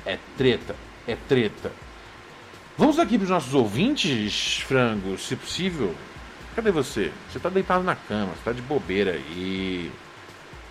é, 0.06 0.14
é 0.14 0.20
treta, 0.38 0.76
é 1.08 1.18
treta. 1.28 1.72
Vamos 2.78 3.00
aqui 3.00 3.18
para 3.18 3.24
os 3.24 3.32
nossos 3.32 3.56
ouvintes, 3.56 4.60
frango, 4.60 5.18
se 5.18 5.36
possível. 5.36 5.96
Cadê 6.60 6.72
você? 6.72 7.10
Você 7.32 7.40
tá 7.40 7.48
deitado 7.48 7.86
na 7.86 7.96
cama, 7.96 8.34
você 8.34 8.44
tá 8.44 8.52
de 8.52 8.62
bobeira 8.62 9.12
aí. 9.12 9.90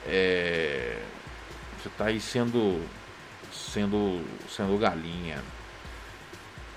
É... 0.07 1.03
Você 1.79 1.89
tá 1.97 2.05
aí 2.05 2.21
sendo. 2.21 2.85
sendo. 3.51 4.23
sendo 4.51 4.77
galinha. 4.77 5.43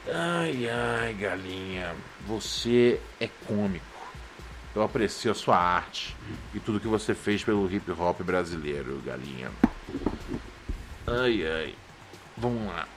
Ai, 0.07 0.65
ai, 0.69 1.13
galinha. 1.15 1.93
Você 2.25 3.01
é 3.19 3.27
cômico. 3.45 3.85
Eu 4.73 4.81
aprecio 4.81 5.29
a 5.29 5.35
sua 5.35 5.57
arte 5.57 6.15
e 6.53 6.59
tudo 6.61 6.79
que 6.79 6.87
você 6.87 7.13
fez 7.13 7.43
pelo 7.43 7.69
hip 7.69 7.91
hop 7.91 8.21
brasileiro, 8.21 9.01
galinha. 9.05 9.51
Ai, 11.05 11.45
ai. 11.45 11.75
Vamos 12.37 12.65
lá. 12.65 12.87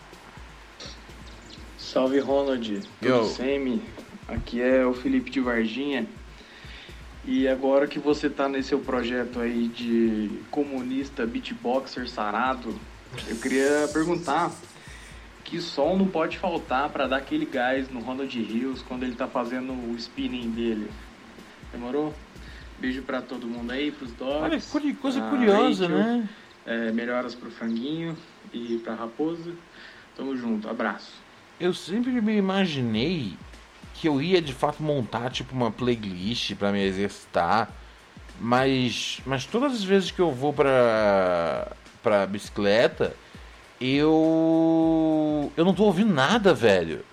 Salve 1.77 2.21
Ronald, 2.21 2.89
tudo 3.01 3.27
semi? 3.27 3.83
Aqui 4.29 4.61
é 4.61 4.85
o 4.87 4.95
Felipe 4.95 5.31
de 5.31 5.41
Varginha. 5.41 6.07
E 7.27 7.49
agora 7.49 7.87
que 7.87 7.99
você 7.99 8.27
está 8.27 8.49
nesse 8.49 8.71
seu 8.71 8.79
projeto 8.79 9.41
aí 9.41 9.69
de 9.69 10.31
comunista 10.51 11.27
beatboxer 11.27 12.09
sarado, 12.09 12.79
eu 13.29 13.37
queria 13.37 13.89
perguntar 13.93 14.51
que 15.43 15.61
som 15.61 15.97
não 15.97 16.07
pode 16.07 16.39
faltar 16.39 16.89
para 16.91 17.07
dar 17.07 17.17
aquele 17.19 17.45
gás 17.45 17.89
no 17.91 18.01
Ronald 18.01 18.35
Rios 18.43 18.83
quando 18.83 19.03
ele 19.03 19.13
está 19.13 19.27
fazendo 19.27 19.73
o 19.73 19.95
spinning 19.97 20.51
dele. 20.51 20.91
Demorou? 21.71 22.15
Beijo 22.79 23.03
para 23.03 23.23
todo 23.23 23.47
mundo 23.47 23.71
aí, 23.73 23.91
pros 23.91 24.11
dogs. 24.13 24.75
Olha, 24.75 24.95
coisa 24.95 25.21
curiosa, 25.23 25.87
Rachel, 25.87 25.99
né? 25.99 26.29
É, 26.67 26.93
melhoras 26.93 27.35
pro 27.35 27.51
franguinho 27.51 28.17
e 28.53 28.81
pra 28.83 28.95
raposa. 28.95 29.53
Tamo 30.17 30.37
junto, 30.37 30.69
abraço. 30.69 31.13
Eu 31.61 31.73
sempre 31.73 32.21
me 32.21 32.37
imaginei 32.37 33.35
que 33.95 34.09
eu 34.09 34.21
ia 34.21 34.43
de 34.43 34.53
fato 34.53 34.83
montar 34.83 35.31
tipo 35.31 35.55
uma 35.55 35.71
playlist 35.71 36.55
para 36.57 36.73
me 36.73 36.83
exercitar, 36.83 37.71
mas 38.41 39.21
mas 39.25 39.47
todas 39.47 39.73
as 39.73 39.85
vezes 39.85 40.11
que 40.11 40.21
eu 40.21 40.33
vou 40.33 40.53
para 40.53 41.73
para 42.03 42.27
bicicleta, 42.27 43.17
eu 43.81 45.53
eu 45.57 45.65
não 45.65 45.75
tô 45.75 45.85
ouvindo 45.85 46.13
nada, 46.13 46.53
velho. 46.53 47.05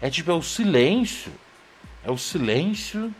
É 0.00 0.08
tipo 0.10 0.30
é 0.30 0.34
o 0.34 0.42
silêncio. 0.42 1.32
É 2.04 2.10
o 2.10 2.16
silêncio 2.16 3.12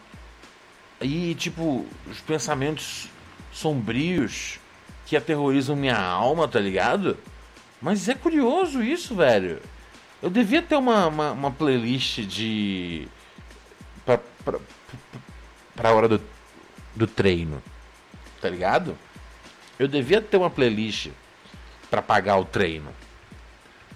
e 1.01 1.35
tipo 1.35 1.87
os 2.11 2.21
pensamentos 2.21 3.09
sombrios 3.53 4.59
que 5.07 5.17
aterrorizam 5.17 5.75
minha 5.77 5.99
alma, 5.99 6.47
tá 6.47 6.61
ligado? 6.61 7.19
Mas 7.81 8.09
é 8.09 8.15
curioso 8.15 8.83
isso, 8.83 9.15
velho. 9.15 9.61
Eu 10.23 10.29
devia 10.29 10.61
ter 10.61 10.77
uma, 10.77 11.07
uma, 11.07 11.33
uma 11.33 11.51
playlist 11.51 12.21
de. 12.21 13.09
Pra, 14.05 14.19
pra, 14.45 14.59
pra 15.75 15.93
hora 15.93 16.09
do, 16.09 16.21
do 16.95 17.07
treino. 17.07 17.63
Tá 18.41 18.49
ligado? 18.49 18.97
Eu 19.79 19.89
devia 19.89 20.21
ter 20.21 20.37
uma 20.37 20.51
playlist 20.51 21.09
para 21.91 22.03
pagar 22.03 22.37
o 22.37 22.45
treino. 22.45 22.93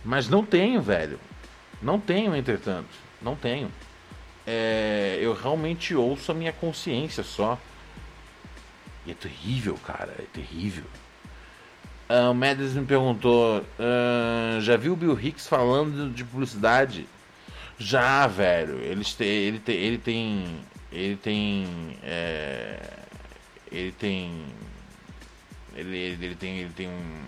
Mas 0.05 0.29
não 0.29 0.45
tenho, 0.45 0.81
velho. 0.81 1.19
Não 1.81 2.01
tenho, 2.01 2.35
entretanto. 2.35 2.89
Não 3.21 3.37
tenho. 3.37 3.71
É, 4.47 5.19
eu 5.21 5.35
realmente 5.35 5.95
ouço 5.95 6.31
a 6.33 6.35
minha 6.35 6.53
consciência 6.53 7.23
só. 7.23 7.59
E 9.07 9.11
é 9.11 9.15
terrível, 9.15 9.79
cara. 9.85 10.15
É 10.19 10.25
terrível. 10.33 10.85
Uh, 12.09 12.31
o 12.31 12.35
Mads 12.35 12.75
me 12.75 12.85
perguntou: 12.85 13.61
uh, 13.61 14.61
já 14.61 14.77
viu 14.77 14.93
o 14.93 14.97
Bill 14.97 15.19
Hicks 15.19 15.47
falando 15.47 16.13
de 16.13 16.25
publicidade? 16.25 17.07
Já, 17.79 18.27
velho. 18.27 18.79
Eles 18.81 19.15
te, 19.15 19.25
ele, 19.25 19.59
te, 19.59 19.73
ele 19.73 19.99
tem. 19.99 20.61
Ele 20.93 21.17
tem. 21.17 21.99
É, 22.03 22.79
ele 23.71 23.93
tem. 23.93 24.45
Ele, 25.75 25.97
ele 25.97 26.35
tem, 26.37 26.59
ele 26.59 26.73
tem 26.73 26.89
um, 26.89 27.25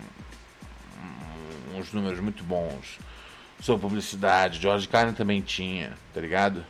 um, 1.73 1.79
uns 1.79 1.91
números 1.91 2.19
muito 2.19 2.43
bons 2.43 2.99
sobre 3.59 3.81
publicidade. 3.81 4.59
George 4.59 4.87
Carlin 4.87 5.13
também 5.13 5.41
tinha, 5.41 5.93
tá 6.13 6.21
ligado? 6.21 6.63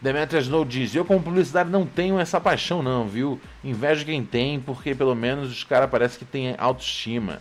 Demetrius 0.00 0.44
Snow 0.44 0.64
diz: 0.64 0.94
Eu, 0.94 1.04
como 1.04 1.22
publicidade, 1.22 1.70
não 1.70 1.84
tenho 1.84 2.18
essa 2.18 2.40
paixão, 2.40 2.82
não, 2.82 3.06
viu? 3.06 3.40
Invejo 3.64 4.04
quem 4.04 4.24
tem, 4.24 4.60
porque 4.60 4.94
pelo 4.94 5.14
menos 5.14 5.50
os 5.50 5.64
caras 5.64 5.90
parecem 5.90 6.18
que 6.18 6.24
têm 6.24 6.54
autoestima. 6.56 7.40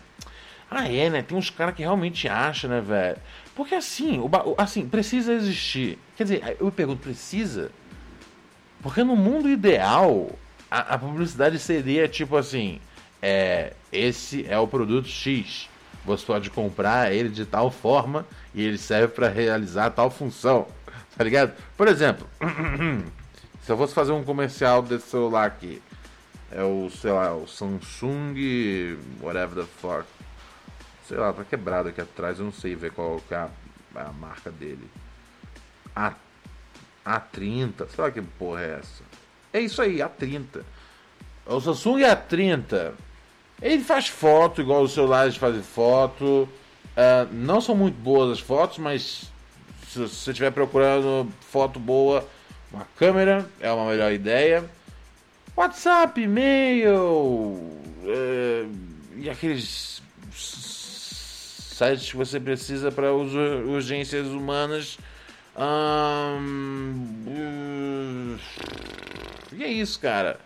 Ah, 0.70 0.92
é, 0.92 1.10
né? 1.10 1.22
Tem 1.22 1.38
uns 1.38 1.50
caras 1.50 1.76
que 1.76 1.82
realmente 1.82 2.28
acham, 2.28 2.70
né, 2.70 2.82
velho? 2.82 3.18
Porque 3.56 3.76
assim, 3.76 4.20
o, 4.20 4.30
assim, 4.58 4.88
precisa 4.88 5.34
existir. 5.34 5.98
Quer 6.16 6.24
dizer, 6.24 6.58
eu 6.60 6.72
pergunto, 6.72 7.02
precisa? 7.02 7.72
Porque 8.82 9.04
no 9.04 9.16
mundo 9.16 9.50
ideal, 9.50 10.30
a, 10.70 10.96
a 10.96 10.98
publicidade 10.98 11.58
seria 11.60 12.08
tipo 12.08 12.36
assim: 12.36 12.80
é, 13.22 13.74
esse 13.92 14.46
é 14.48 14.58
o 14.58 14.68
produto 14.68 15.08
X. 15.08 15.70
Você 16.06 16.26
pode 16.26 16.50
comprar 16.50 17.12
ele 17.14 17.30
de 17.30 17.46
tal 17.46 17.70
forma 17.70 18.26
e 18.54 18.64
ele 18.64 18.78
serve 18.78 19.10
para 19.10 19.28
realizar 19.28 19.90
tal 19.92 20.10
função. 20.10 20.68
Tá 21.18 21.24
ligado? 21.24 21.54
Por 21.76 21.88
exemplo, 21.88 22.28
se 23.64 23.72
eu 23.72 23.78
fosse 23.78 23.94
fazer 23.94 24.12
um 24.12 24.24
comercial 24.24 24.84
desse 24.84 25.10
celular 25.10 25.48
aqui, 25.48 25.82
é 26.52 26.64
o, 26.64 26.90
sei 26.90 27.12
lá, 27.12 27.34
o 27.34 27.48
Samsung, 27.48 28.98
whatever 29.20 29.66
the 29.66 29.70
fuck. 29.82 30.06
Sei 31.08 31.18
lá, 31.18 31.34
tá 31.34 31.44
quebrado 31.44 31.90
aqui 31.90 32.02
atrás, 32.02 32.38
eu 32.38 32.46
não 32.46 32.52
sei 32.52 32.76
ver 32.76 32.92
qual 32.92 33.22
é 33.32 33.36
a, 33.36 33.50
a 33.96 34.12
marca 34.14 34.52
dele. 34.52 34.90
A, 35.96 36.14
A30, 37.06 37.88
sei 37.90 38.04
lá 38.04 38.12
que 38.12 38.22
porra 38.22 38.62
é 38.62 38.80
essa. 38.80 39.04
É 39.52 39.60
isso 39.60 39.82
aí, 39.82 39.98
A30. 39.98 40.62
O 41.48 41.60
Samsung 41.60 42.02
A30. 42.02 42.94
Ele 43.60 43.84
faz 43.84 44.08
foto, 44.08 44.62
igual 44.62 44.84
os 44.84 44.94
celulares 44.94 45.36
fazem 45.36 45.64
foto. 45.64 46.48
Uh, 46.98 47.34
não 47.34 47.60
são 47.60 47.76
muito 47.76 47.96
boas 47.96 48.32
as 48.34 48.40
fotos, 48.40 48.78
mas 48.78 49.32
se 49.88 50.00
você 50.00 50.32
estiver 50.32 50.52
procurando 50.52 51.32
foto 51.42 51.80
boa, 51.80 52.28
uma 52.72 52.86
câmera 52.98 53.48
é 53.60 53.72
uma 53.72 53.90
melhor 53.90 54.12
ideia. 54.12 54.66
WhatsApp, 55.56 56.22
e-mail 56.22 57.58
é, 58.06 58.66
e 59.16 59.30
aqueles 59.30 60.02
sites 60.32 62.12
que 62.12 62.18
você 62.18 62.40
precisa 62.40 62.92
para 62.92 63.14
urgências 63.14 64.28
humanas. 64.28 64.98
Hum, 65.58 67.26
e 69.54 69.64
é 69.64 69.68
isso, 69.68 70.00
cara. 70.00 70.40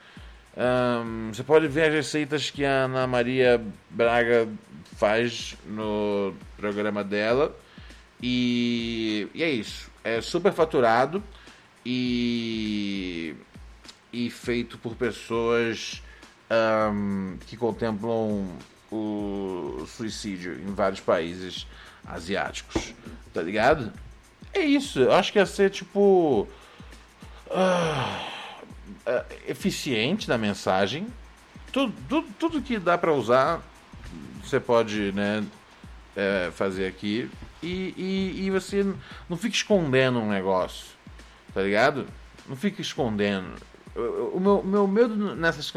Hum, 0.55 1.31
você 1.33 1.43
pode 1.43 1.67
ver 1.67 1.87
as 1.87 1.93
receitas 1.93 2.49
que 2.49 2.63
a 2.63 2.85
Ana 2.85 3.07
Maria 3.07 3.61
Braga 3.89 4.47
faz 4.97 5.57
no 5.65 6.33
programa 6.57 7.03
dela. 7.03 7.55
E, 8.21 9.27
e 9.33 9.43
é 9.43 9.49
isso. 9.49 9.89
É 10.03 10.21
super 10.21 10.53
faturado 10.53 11.23
e, 11.85 13.35
e 14.11 14.29
feito 14.29 14.77
por 14.77 14.95
pessoas 14.95 16.01
um, 16.91 17.37
que 17.47 17.57
contemplam 17.57 18.47
o 18.91 19.85
suicídio 19.87 20.53
em 20.53 20.73
vários 20.73 20.99
países 20.99 21.65
asiáticos. 22.05 22.93
Tá 23.33 23.41
ligado? 23.41 23.91
É 24.53 24.59
isso. 24.59 24.99
Eu 24.99 25.13
acho 25.13 25.31
que 25.31 25.39
ia 25.39 25.45
ser 25.45 25.69
tipo. 25.69 26.47
Uh, 27.47 28.31
uh, 29.07 29.25
eficiente 29.47 30.27
na 30.27 30.37
mensagem. 30.37 31.07
Tudo, 31.71 31.93
tudo, 32.07 32.27
tudo 32.37 32.61
que 32.61 32.77
dá 32.77 32.97
para 32.97 33.13
usar, 33.13 33.61
você 34.43 34.59
pode 34.59 35.13
né, 35.13 35.41
é, 36.15 36.51
fazer 36.53 36.85
aqui 36.85 37.29
e, 37.61 37.93
e, 37.97 38.45
e 38.45 38.49
você 38.49 38.85
não 39.29 39.37
fica 39.37 39.55
escondendo 39.55 40.19
um 40.19 40.29
negócio, 40.29 40.87
tá 41.53 41.61
ligado? 41.61 42.07
Não 42.47 42.55
fica 42.55 42.81
escondendo. 42.81 43.55
O, 44.33 44.39
meu, 44.39 44.63
meu 44.63 44.87
medo 44.87 45.35
nessas 45.35 45.71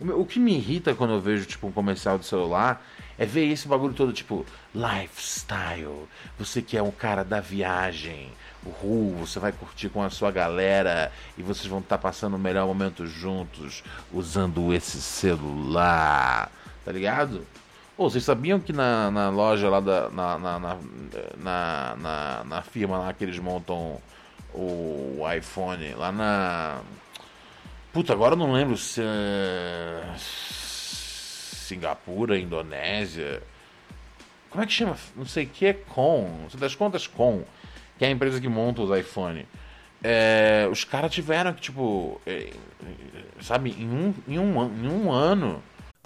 meu, 0.00 0.20
o 0.20 0.24
que 0.24 0.38
me 0.38 0.54
irrita 0.54 0.94
quando 0.94 1.12
eu 1.12 1.20
vejo 1.20 1.44
tipo 1.44 1.66
um 1.66 1.72
comercial 1.72 2.18
de 2.18 2.24
celular 2.24 2.82
é 3.18 3.26
ver 3.26 3.46
esse 3.50 3.68
bagulho 3.68 3.92
todo 3.92 4.12
tipo 4.12 4.46
lifestyle. 4.74 6.08
Você 6.38 6.62
que 6.62 6.76
é 6.76 6.82
um 6.82 6.90
cara 6.90 7.24
da 7.24 7.40
viagem, 7.40 8.30
o 8.64 9.14
você 9.18 9.38
vai 9.38 9.52
curtir 9.52 9.88
com 9.88 10.02
a 10.02 10.10
sua 10.10 10.30
galera 10.30 11.12
e 11.36 11.42
vocês 11.42 11.66
vão 11.66 11.80
estar 11.80 11.98
tá 11.98 12.02
passando 12.02 12.36
o 12.36 12.38
melhor 12.38 12.66
momento 12.66 13.06
juntos 13.06 13.82
usando 14.12 14.72
esse 14.72 15.02
celular, 15.02 16.50
tá 16.84 16.92
ligado? 16.92 17.46
Oh, 18.00 18.08
vocês 18.08 18.22
sabiam 18.22 18.60
que 18.60 18.72
na, 18.72 19.10
na 19.10 19.28
loja 19.28 19.68
lá 19.68 19.80
da. 19.80 20.08
Na, 20.08 20.38
na, 20.38 20.60
na, 20.60 20.76
na, 21.96 22.44
na, 22.44 22.62
firma 22.62 22.96
lá 22.96 23.12
que 23.12 23.24
eles 23.24 23.40
montam 23.40 24.00
o 24.54 25.20
iPhone, 25.36 25.94
lá 25.94 26.12
na. 26.12 26.80
Puta, 27.92 28.12
agora 28.12 28.34
eu 28.34 28.38
não 28.38 28.52
lembro 28.52 28.76
se 28.76 29.02
é. 29.02 30.14
Singapura, 30.16 32.38
Indonésia. 32.38 33.42
Como 34.48 34.62
é 34.62 34.66
que 34.68 34.72
chama? 34.72 34.96
Não 35.16 35.26
sei 35.26 35.46
o 35.46 35.48
que 35.48 35.66
é 35.66 35.72
Com. 35.72 36.46
Você 36.48 36.56
das 36.56 36.76
contas 36.76 37.08
Com, 37.08 37.42
que 37.98 38.04
é 38.04 38.08
a 38.08 38.12
empresa 38.12 38.40
que 38.40 38.48
monta 38.48 38.80
os 38.80 38.96
iPhone. 38.96 39.44
É, 40.04 40.68
os 40.70 40.84
caras 40.84 41.12
tiveram 41.12 41.52
que, 41.52 41.62
tipo. 41.62 42.20
É, 42.24 42.52
sabe, 43.40 43.70
em 43.70 43.88
um, 43.88 44.14
em, 44.28 44.38
um, 44.38 44.84
em 44.84 44.88
um 44.88 45.10
ano 45.10 45.60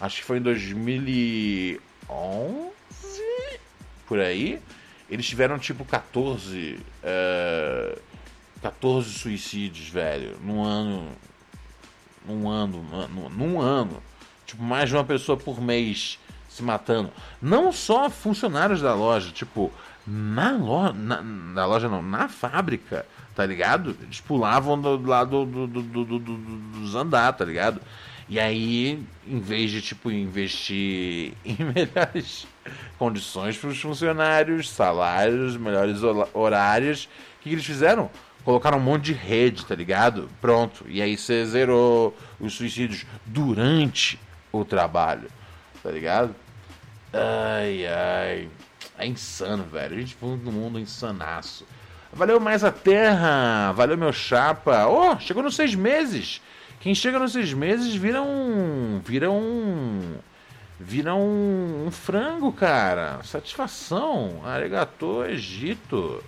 Acho 0.00 0.16
que 0.18 0.24
foi 0.24 0.38
em 0.38 0.42
2011, 0.42 1.80
por 4.06 4.20
aí. 4.20 4.60
Eles 5.08 5.26
tiveram 5.26 5.58
tipo 5.58 5.84
14, 5.84 6.78
uh, 7.02 8.00
14 8.60 9.10
suicídios, 9.10 9.88
velho, 9.88 10.36
num 10.42 10.62
ano. 10.62 11.08
Num 12.26 12.48
ano, 12.48 13.08
num, 13.08 13.28
num 13.28 13.60
ano. 13.60 14.02
Tipo, 14.44 14.62
mais 14.62 14.88
de 14.88 14.96
uma 14.96 15.04
pessoa 15.04 15.36
por 15.36 15.60
mês 15.60 16.18
se 16.48 16.62
matando. 16.62 17.10
Não 17.40 17.72
só 17.72 18.10
funcionários 18.10 18.80
da 18.80 18.94
loja, 18.94 19.30
tipo, 19.30 19.72
na 20.06 20.52
loja. 20.52 20.92
Na, 20.92 21.22
na 21.22 21.66
loja 21.66 21.88
não, 21.88 22.02
na 22.02 22.28
fábrica, 22.28 23.06
tá 23.34 23.44
ligado? 23.46 23.96
Eles 24.02 24.20
pulavam 24.20 24.80
do 24.80 25.06
lado 25.06 25.44
do, 25.44 25.66
do, 25.66 25.82
do, 25.82 26.04
do, 26.04 26.18
dos 26.18 26.94
andar, 26.94 27.32
tá 27.32 27.44
ligado? 27.44 27.80
E 28.28 28.40
aí, 28.40 29.00
em 29.26 29.38
vez 29.38 29.70
de 29.70 29.80
tipo 29.80 30.10
investir 30.10 31.32
em 31.44 31.56
melhores 31.74 32.46
condições 32.98 33.56
para 33.56 33.70
os 33.70 33.80
funcionários, 33.80 34.68
salários, 34.70 35.56
melhores 35.56 36.00
horários, 36.34 37.04
o 37.04 37.42
que, 37.42 37.50
que 37.50 37.54
eles 37.54 37.64
fizeram? 37.64 38.10
Colocaram 38.44 38.78
um 38.78 38.82
monte 38.82 39.06
de 39.06 39.12
rede, 39.12 39.64
tá 39.64 39.74
ligado? 39.74 40.28
Pronto. 40.40 40.84
E 40.88 41.02
aí 41.02 41.16
você 41.16 41.44
zerou 41.44 42.16
os 42.40 42.54
suicídios 42.54 43.04
durante 43.24 44.18
o 44.52 44.64
trabalho, 44.64 45.28
tá 45.82 45.90
ligado? 45.90 46.34
Ai, 47.12 47.86
ai. 47.86 48.48
É 48.98 49.06
insano, 49.06 49.64
velho. 49.64 49.96
A 49.96 50.00
gente 50.00 50.16
vive 50.20 50.44
num 50.44 50.52
mundo 50.52 50.78
insanaço. 50.78 51.66
Valeu 52.12 52.40
mais 52.40 52.64
a 52.64 52.72
terra. 52.72 53.72
Valeu 53.72 53.96
meu 53.96 54.12
chapa. 54.12 54.86
Oh, 54.86 55.18
chegou 55.18 55.42
nos 55.42 55.56
seis 55.56 55.74
meses. 55.74 56.40
Quem 56.80 56.94
chega 56.94 57.18
nos 57.18 57.32
seis 57.32 57.52
meses 57.52 57.94
vira 57.94 58.22
um. 58.22 59.00
Vira 59.04 59.30
um. 59.30 60.16
vira 60.78 61.14
um, 61.14 61.86
um 61.86 61.90
frango, 61.90 62.52
cara. 62.52 63.20
Satisfação. 63.24 64.40
Arigatô, 64.44 65.24
Egito. 65.24 66.22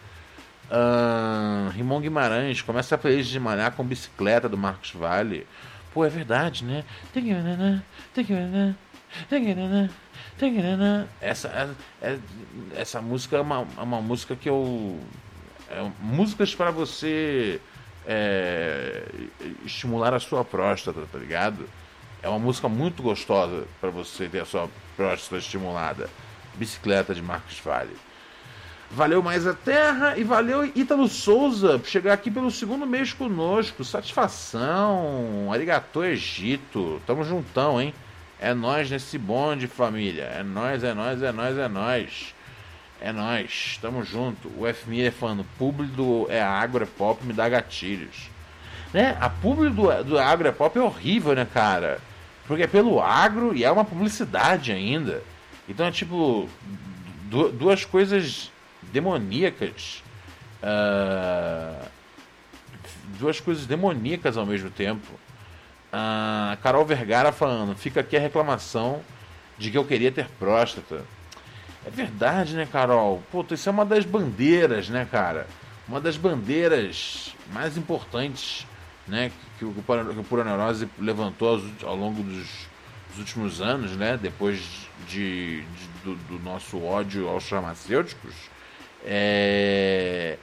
Uh, 0.71 1.71
Rimon 1.71 2.01
Guimarães, 2.01 2.61
começa 2.61 2.95
a 2.95 2.99
playlist 2.99 3.31
de 3.31 3.41
malhar 3.41 3.73
com 3.73 3.83
bicicleta 3.83 4.49
do 4.49 4.59
Marcos 4.59 4.91
Vale. 4.93 5.47
Pô, 5.95 6.05
é 6.05 6.11
verdade, 6.11 6.63
né? 6.65 6.85
Essa, 11.21 11.77
é, 12.03 12.19
essa 12.77 13.01
música 13.01 13.37
é 13.37 13.41
uma, 13.41 13.67
é 13.77 13.81
uma 13.81 14.01
música 14.01 14.37
que 14.37 14.49
eu. 14.49 15.01
É, 15.71 15.91
músicas 16.01 16.55
para 16.55 16.71
você 16.71 17.61
é, 18.11 19.03
estimular 19.67 20.15
a 20.15 20.19
sua 20.19 20.43
próstata, 20.43 21.03
tá 21.13 21.19
ligado? 21.19 21.69
É 22.23 22.29
uma 22.29 22.39
música 22.39 22.67
muito 22.69 23.03
gostosa 23.03 23.67
para 23.81 23.91
você 23.91 24.27
ter 24.27 24.41
a 24.41 24.47
sua 24.47 24.69
próstata 24.97 25.37
estimulada. 25.37 26.09
Bicicleta 26.55 27.15
de 27.15 27.21
Marcos 27.21 27.61
Vale. 27.61 27.95
Valeu 28.91 29.23
mais 29.23 29.47
a 29.47 29.53
Terra 29.53 30.17
e 30.17 30.25
valeu 30.25 30.65
Ítalo 30.65 31.07
Souza 31.07 31.79
por 31.79 31.87
chegar 31.87 32.15
aqui 32.15 32.31
pelo 32.31 32.51
segundo 32.51 32.87
mês 32.87 33.13
conosco. 33.13 33.85
Satisfação. 33.85 35.53
Arigatô 35.53 36.03
Egito. 36.03 37.01
Tamo 37.07 37.23
juntão, 37.23 37.81
hein? 37.81 37.93
É 38.41 38.55
nós 38.55 38.91
nesse 38.91 39.19
bonde, 39.19 39.67
família. 39.67 40.25
É 40.25 40.43
nós, 40.43 40.83
é 40.83 40.95
nós, 40.95 41.23
é 41.23 41.31
nós, 41.31 41.59
é 41.59 41.69
nós. 41.69 42.35
É 43.01 43.13
nós. 43.13 43.79
Tamo 43.81 44.03
junto. 44.03 44.49
O 44.57 44.73
FMI 44.73 45.07
é 45.07 45.11
falando, 45.11 45.45
público 45.57 45.93
do 45.95 46.27
é 46.29 46.43
agro, 46.43 46.83
é 46.83 46.87
pop, 46.87 47.25
me 47.25 47.33
dá 47.33 47.49
gatilhos. 47.49 48.31
Né? 48.93 49.17
A 49.21 49.29
público 49.29 49.75
do, 49.75 50.05
do 50.05 50.19
agro 50.19 50.49
é 50.49 50.53
pop 50.53 50.79
é 50.79 50.83
horrível, 50.83 51.35
né, 51.35 51.47
cara? 51.53 52.01
Porque 52.47 52.63
é 52.63 52.67
pelo 52.67 53.01
agro 53.01 53.55
e 53.55 53.63
é 53.63 53.71
uma 53.71 53.85
publicidade 53.85 54.73
ainda. 54.73 55.23
Então 55.69 55.87
é 55.87 55.91
tipo 55.91 56.49
duas 57.53 57.85
coisas 57.85 58.51
demoníacas. 58.91 60.03
Uh, 60.63 61.87
duas 63.19 63.39
coisas 63.39 63.67
demoníacas 63.67 64.37
ao 64.37 64.47
mesmo 64.47 64.71
tempo. 64.71 65.07
Uh, 65.93 66.57
Carol 66.63 66.85
Vergara 66.85 67.33
falando: 67.33 67.77
fica 67.77 68.01
aqui 68.01 68.17
a 68.17 68.21
reclamação 68.21 69.03
de 69.59 69.71
que 69.71 69.79
eu 69.79 69.85
queria 69.85 70.11
ter 70.11 70.29
próstata. 70.39 71.05
É 71.89 71.91
verdade, 71.91 72.55
né, 72.55 72.69
Carol? 72.71 73.23
Pô, 73.33 73.45
isso 73.51 73.67
é 73.67 73.73
uma 73.73 73.85
das 73.85 74.05
bandeiras, 74.05 74.91
né, 74.91 75.09
cara? 75.11 75.47
Uma 75.89 76.01
das 76.01 76.19
bandeiras 76.19 77.35
mais 77.51 77.79
importantes 77.79 78.67
né, 79.07 79.33
que 79.59 79.65
o, 79.65 79.73
que 79.73 79.81
o 80.21 80.25
Pura 80.25 80.45
Neurose 80.45 80.87
levantou 80.99 81.61
ao 81.83 81.97
longo 81.97 82.23
dos, 82.23 82.47
dos 83.09 83.19
últimos 83.19 83.63
anos, 83.63 83.93
né, 83.93 84.19
depois 84.21 84.61
de, 85.09 85.63
de 85.63 85.89
do, 86.05 86.15
do, 86.15 86.39
nosso 86.41 86.85
ódio 86.85 87.27
aos 87.27 87.49
farmacêuticos 87.49 88.35
é, 89.03 90.37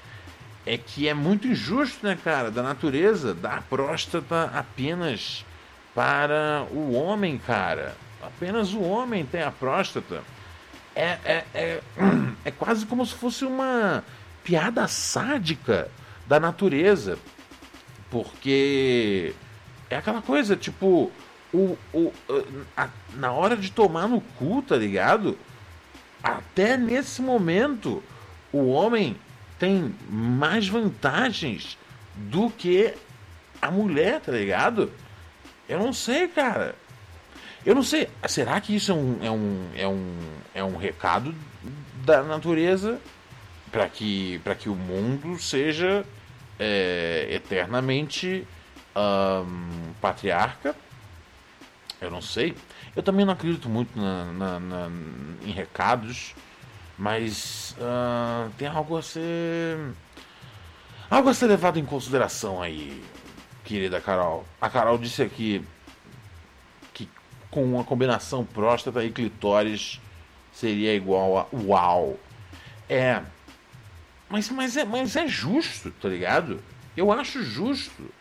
é 0.65 0.77
que 0.79 1.07
é 1.07 1.13
muito 1.13 1.47
injusto, 1.47 2.07
né, 2.07 2.17
cara, 2.23 2.49
da 2.49 2.63
natureza 2.63 3.35
dar 3.35 3.61
próstata 3.69 4.45
apenas 4.51 5.45
para 5.93 6.65
o 6.71 6.93
homem, 6.93 7.37
cara. 7.37 7.95
Apenas 8.21 8.73
o 8.73 8.81
homem 8.81 9.23
tem 9.23 9.43
a 9.43 9.51
próstata. 9.51 10.23
É, 10.95 11.19
é, 11.25 11.45
é, 11.53 11.81
é 12.45 12.51
quase 12.51 12.85
como 12.85 13.05
se 13.05 13.13
fosse 13.13 13.45
uma 13.45 14.03
piada 14.43 14.87
sádica 14.87 15.89
da 16.25 16.39
natureza. 16.39 17.17
Porque 18.09 19.33
é 19.89 19.97
aquela 19.97 20.21
coisa, 20.21 20.55
tipo, 20.55 21.11
o, 21.53 21.77
o, 21.93 22.13
a, 22.75 22.89
na 23.15 23.31
hora 23.31 23.57
de 23.57 23.71
tomar 23.71 24.07
no 24.07 24.21
cu, 24.21 24.61
tá 24.61 24.75
ligado? 24.75 25.37
Até 26.23 26.77
nesse 26.77 27.21
momento, 27.21 28.01
o 28.51 28.69
homem 28.69 29.17
tem 29.59 29.93
mais 30.09 30.67
vantagens 30.67 31.77
do 32.15 32.49
que 32.49 32.93
a 33.61 33.69
mulher, 33.69 34.21
tá 34.21 34.31
ligado? 34.31 34.91
Eu 35.67 35.79
não 35.79 35.93
sei, 35.93 36.27
cara. 36.27 36.75
Eu 37.65 37.73
não 37.73 37.83
sei. 37.83 38.09
Será 38.27 38.59
que 38.61 38.75
isso 38.75 38.91
é 38.91 38.95
um, 38.95 39.23
é 39.23 39.31
um, 39.31 39.69
é 39.75 39.87
um, 39.87 40.17
é 40.55 40.63
um 40.63 40.77
recado 40.77 41.33
da 42.05 42.21
natureza 42.23 42.99
para 43.71 43.89
que, 43.89 44.39
que 44.59 44.69
o 44.69 44.75
mundo 44.75 45.39
seja 45.39 46.05
é, 46.59 47.27
eternamente 47.31 48.47
um, 48.95 49.93
patriarca? 49.99 50.75
Eu 51.99 52.11
não 52.11 52.21
sei. 52.21 52.55
Eu 52.95 53.01
também 53.01 53.25
não 53.25 53.33
acredito 53.33 53.67
muito 53.67 53.99
na, 53.99 54.25
na, 54.25 54.59
na 54.59 54.89
em 55.43 55.51
recados 55.51 56.35
mas 56.97 57.75
uh, 57.77 58.49
tem 58.57 58.67
algo 58.67 58.97
a 58.97 59.01
ser. 59.01 59.93
Algo 61.09 61.29
a 61.29 61.33
ser 61.33 61.47
levado 61.47 61.77
em 61.77 61.85
consideração 61.85 62.61
aí, 62.61 63.03
querida 63.63 64.01
Carol. 64.01 64.45
A 64.59 64.69
Carol 64.69 64.97
disse 64.97 65.21
aqui 65.21 65.63
com 67.55 67.63
uma 67.63 67.85
combinação 67.85 68.43
próstata 68.43 69.01
e 69.01 69.09
clitóris 69.09 70.01
seria 70.51 70.93
igual 70.93 71.37
a 71.37 71.47
uau. 71.55 72.19
É. 72.89 73.21
Mas, 74.27 74.49
mas, 74.49 74.75
é, 74.75 74.83
mas 74.83 75.15
é 75.15 75.25
justo, 75.25 75.89
tá 75.89 76.09
ligado? 76.09 76.59
Eu 76.97 77.13
acho 77.13 77.41
justo. 77.41 78.11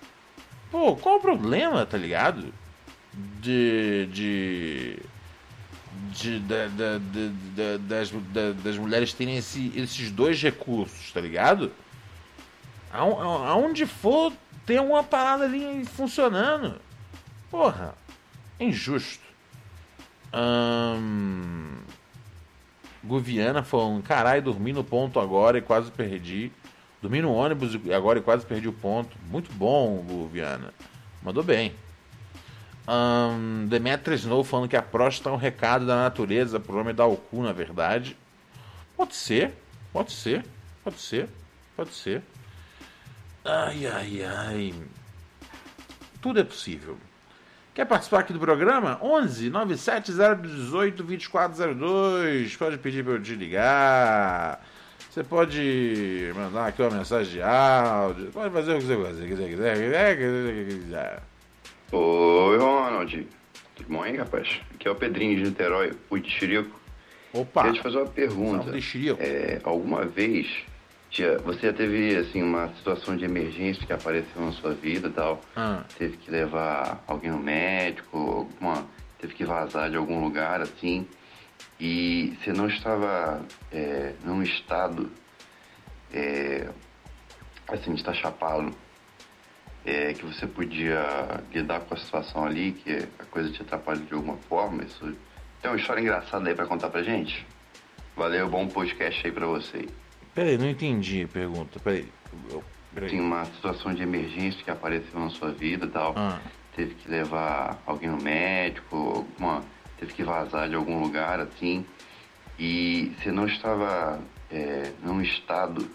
Pô, 0.71 0.95
qual 0.95 1.17
o 1.17 1.21
problema, 1.21 1.85
tá 1.85 1.99
ligado? 1.99 2.55
De. 3.41 4.07
de 4.13 4.99
de, 6.11 6.41
das, 7.89 8.11
das 8.63 8.79
mulheres 8.79 9.13
terem 9.13 9.37
esse, 9.37 9.73
esses 9.77 10.11
dois 10.11 10.41
recursos, 10.41 11.13
tá 11.13 11.21
ligado? 11.21 11.73
Aonde 12.93 13.87
for, 13.87 14.33
tem 14.67 14.79
uma 14.79 15.03
parada 15.03 15.45
ali 15.45 15.85
funcionando. 15.85 16.81
Porra, 17.51 17.95
é 18.59 18.65
injusto. 18.65 19.24
Hum, 20.35 21.77
Guviana 23.05 23.63
falando, 23.63 24.03
caralho, 24.03 24.43
dormi 24.43 24.73
no 24.73 24.83
ponto 24.83 25.21
agora 25.21 25.59
e 25.59 25.63
quase 25.63 25.91
perdi. 25.91 26.51
Dormi 27.01 27.21
no 27.23 27.33
ônibus 27.33 27.79
agora 27.95 28.19
e 28.19 28.23
quase 28.23 28.45
perdi 28.45 28.67
o 28.67 28.73
ponto. 28.73 29.17
Muito 29.31 29.53
bom, 29.53 29.97
Guviana. 29.99 30.73
Mandou 31.23 31.45
bem. 31.45 31.75
Um, 32.89 33.67
Demetra 33.67 34.15
Snow 34.15 34.43
falando 34.43 34.69
que 34.69 34.77
a 34.77 34.83
próstata 34.83 35.31
é 35.31 35.33
um 35.33 35.37
recado 35.37 35.87
da 35.87 35.97
natureza 35.97 36.59
pro 36.59 36.79
homem 36.79 36.95
dar 36.95 37.07
o 37.07 37.17
cu, 37.17 37.43
na 37.43 37.53
verdade. 37.53 38.17
Pode 38.97 39.15
ser, 39.15 39.53
pode 39.93 40.13
ser, 40.13 40.45
pode 40.83 41.01
ser, 41.01 41.29
pode 41.77 41.95
ser. 41.95 42.23
Ai, 43.45 43.87
ai, 43.87 44.25
ai. 44.25 44.75
Tudo 46.21 46.41
é 46.41 46.45
possível. 46.45 46.97
Quer 47.75 47.87
participar 47.87 48.21
aqui 48.21 48.33
do 48.33 48.39
programa? 48.39 49.01
11 49.03 49.51
97 49.51 50.13
018 50.13 51.03
2402. 51.03 52.57
Pode 52.57 52.79
pedir 52.79 53.03
para 53.03 53.15
eu 53.15 53.23
te 53.23 53.35
ligar. 53.35 54.65
Você 55.11 55.25
pode 55.25 56.33
mandar 56.37 56.69
aqui 56.69 56.81
uma 56.83 56.99
mensagem 56.99 57.33
de 57.33 57.43
áudio. 57.43 58.31
Pode 58.31 58.55
fazer 58.55 58.75
o 58.75 58.79
que 58.79 58.85
você 58.85 59.27
quiser, 59.27 59.49
quiser, 59.49 59.49
quiser, 59.49 59.77
quiser, 59.77 60.17
quiser, 60.17 60.67
quiser. 60.67 61.23
Oi, 61.91 62.59
Ronald. 62.59 63.29
Tudo 63.75 63.89
bom 63.89 64.03
aí, 64.05 64.17
rapaz? 64.17 64.61
Aqui 64.73 64.87
é 64.87 64.91
o 64.93 64.95
Pedrinho 64.95 65.37
de 65.37 65.43
Niterói, 65.51 65.93
o 66.09 66.19
Tixirico. 66.21 66.81
Opa! 67.33 67.63
Queria 67.63 67.81
te 67.81 67.83
fazer 67.83 67.99
uma 67.99 68.07
pergunta. 68.07 68.71
É, 69.19 69.61
alguma 69.65 70.05
vez 70.05 70.47
já, 71.15 71.39
você 71.39 71.69
já 71.69 71.73
teve 71.73 72.17
assim 72.17 72.43
uma 72.43 72.69
situação 72.75 73.17
de 73.17 73.25
emergência 73.25 73.87
que 73.87 73.93
apareceu 73.93 74.43
na 74.43 74.53
sua 74.53 74.75
vida 74.75 75.09
e 75.09 75.13
tal? 75.13 75.41
Ah. 75.55 75.85
Teve 75.97 76.17
que 76.17 76.31
levar 76.31 77.03
alguém 77.07 77.31
no 77.31 77.39
médico, 77.39 78.19
alguma, 78.19 78.85
teve 79.19 79.35
que 79.35 79.45
vazar 79.45 79.91
de 79.91 79.97
algum 79.97 80.23
lugar 80.23 80.61
assim, 80.61 81.07
e 81.79 82.37
você 82.43 82.53
não 82.53 82.67
estava 82.67 83.41
é, 83.71 84.15
num 84.25 84.43
estado 84.43 85.11
é, 86.13 86.69
assim 87.69 87.95
de 87.95 88.01
estar 88.01 88.15
chapado 88.15 88.75
é, 89.85 90.15
que 90.15 90.25
você 90.25 90.47
podia 90.47 91.43
lidar 91.53 91.81
com 91.81 91.95
a 91.95 91.97
situação 91.97 92.45
ali, 92.45 92.73
que 92.73 93.07
a 93.19 93.25
coisa 93.27 93.53
te 93.53 93.63
atrapalha 93.63 94.01
de 94.01 94.15
alguma 94.15 94.37
forma. 94.49 94.83
Isso 94.83 95.17
tem 95.63 95.71
uma 95.71 95.77
história 95.77 96.01
engraçada 96.01 96.49
aí 96.49 96.55
para 96.55 96.67
contar 96.67 96.89
pra 96.89 97.03
gente? 97.03 97.47
Valeu, 98.17 98.49
bom 98.49 98.67
podcast 98.67 99.25
aí 99.25 99.33
pra 99.33 99.47
você. 99.47 99.87
Peraí, 100.35 100.59
não 100.59 100.69
entendi 100.69 101.23
a 101.23 101.29
pergunta. 101.29 101.79
Peraí. 101.81 102.09
Peraí. 102.93 103.11
Tem 103.11 103.21
uma 103.21 103.45
situação 103.45 103.95
de 103.95 104.03
emergência 104.03 104.63
que 104.63 104.71
apareceu 104.71 105.19
na 105.19 105.31
sua 105.31 105.51
vida 105.51 105.87
e 105.87 105.89
tal. 105.89 106.15
Ah. 106.17 106.41
Teve 106.75 106.95
que 106.95 107.09
levar 107.09 107.81
alguém 107.87 108.09
no 108.09 108.21
médico, 108.21 108.97
alguma, 108.97 109.63
teve 109.99 110.13
que 110.13 110.25
vazar 110.25 110.69
de 110.69 110.75
algum 110.75 111.01
lugar 111.01 111.41
assim. 111.41 111.85
E 112.59 113.13
você 113.19 113.33
não 113.33 113.47
estava 113.47 114.21
é, 114.51 114.93
num 115.03 115.21
estado. 115.21 115.89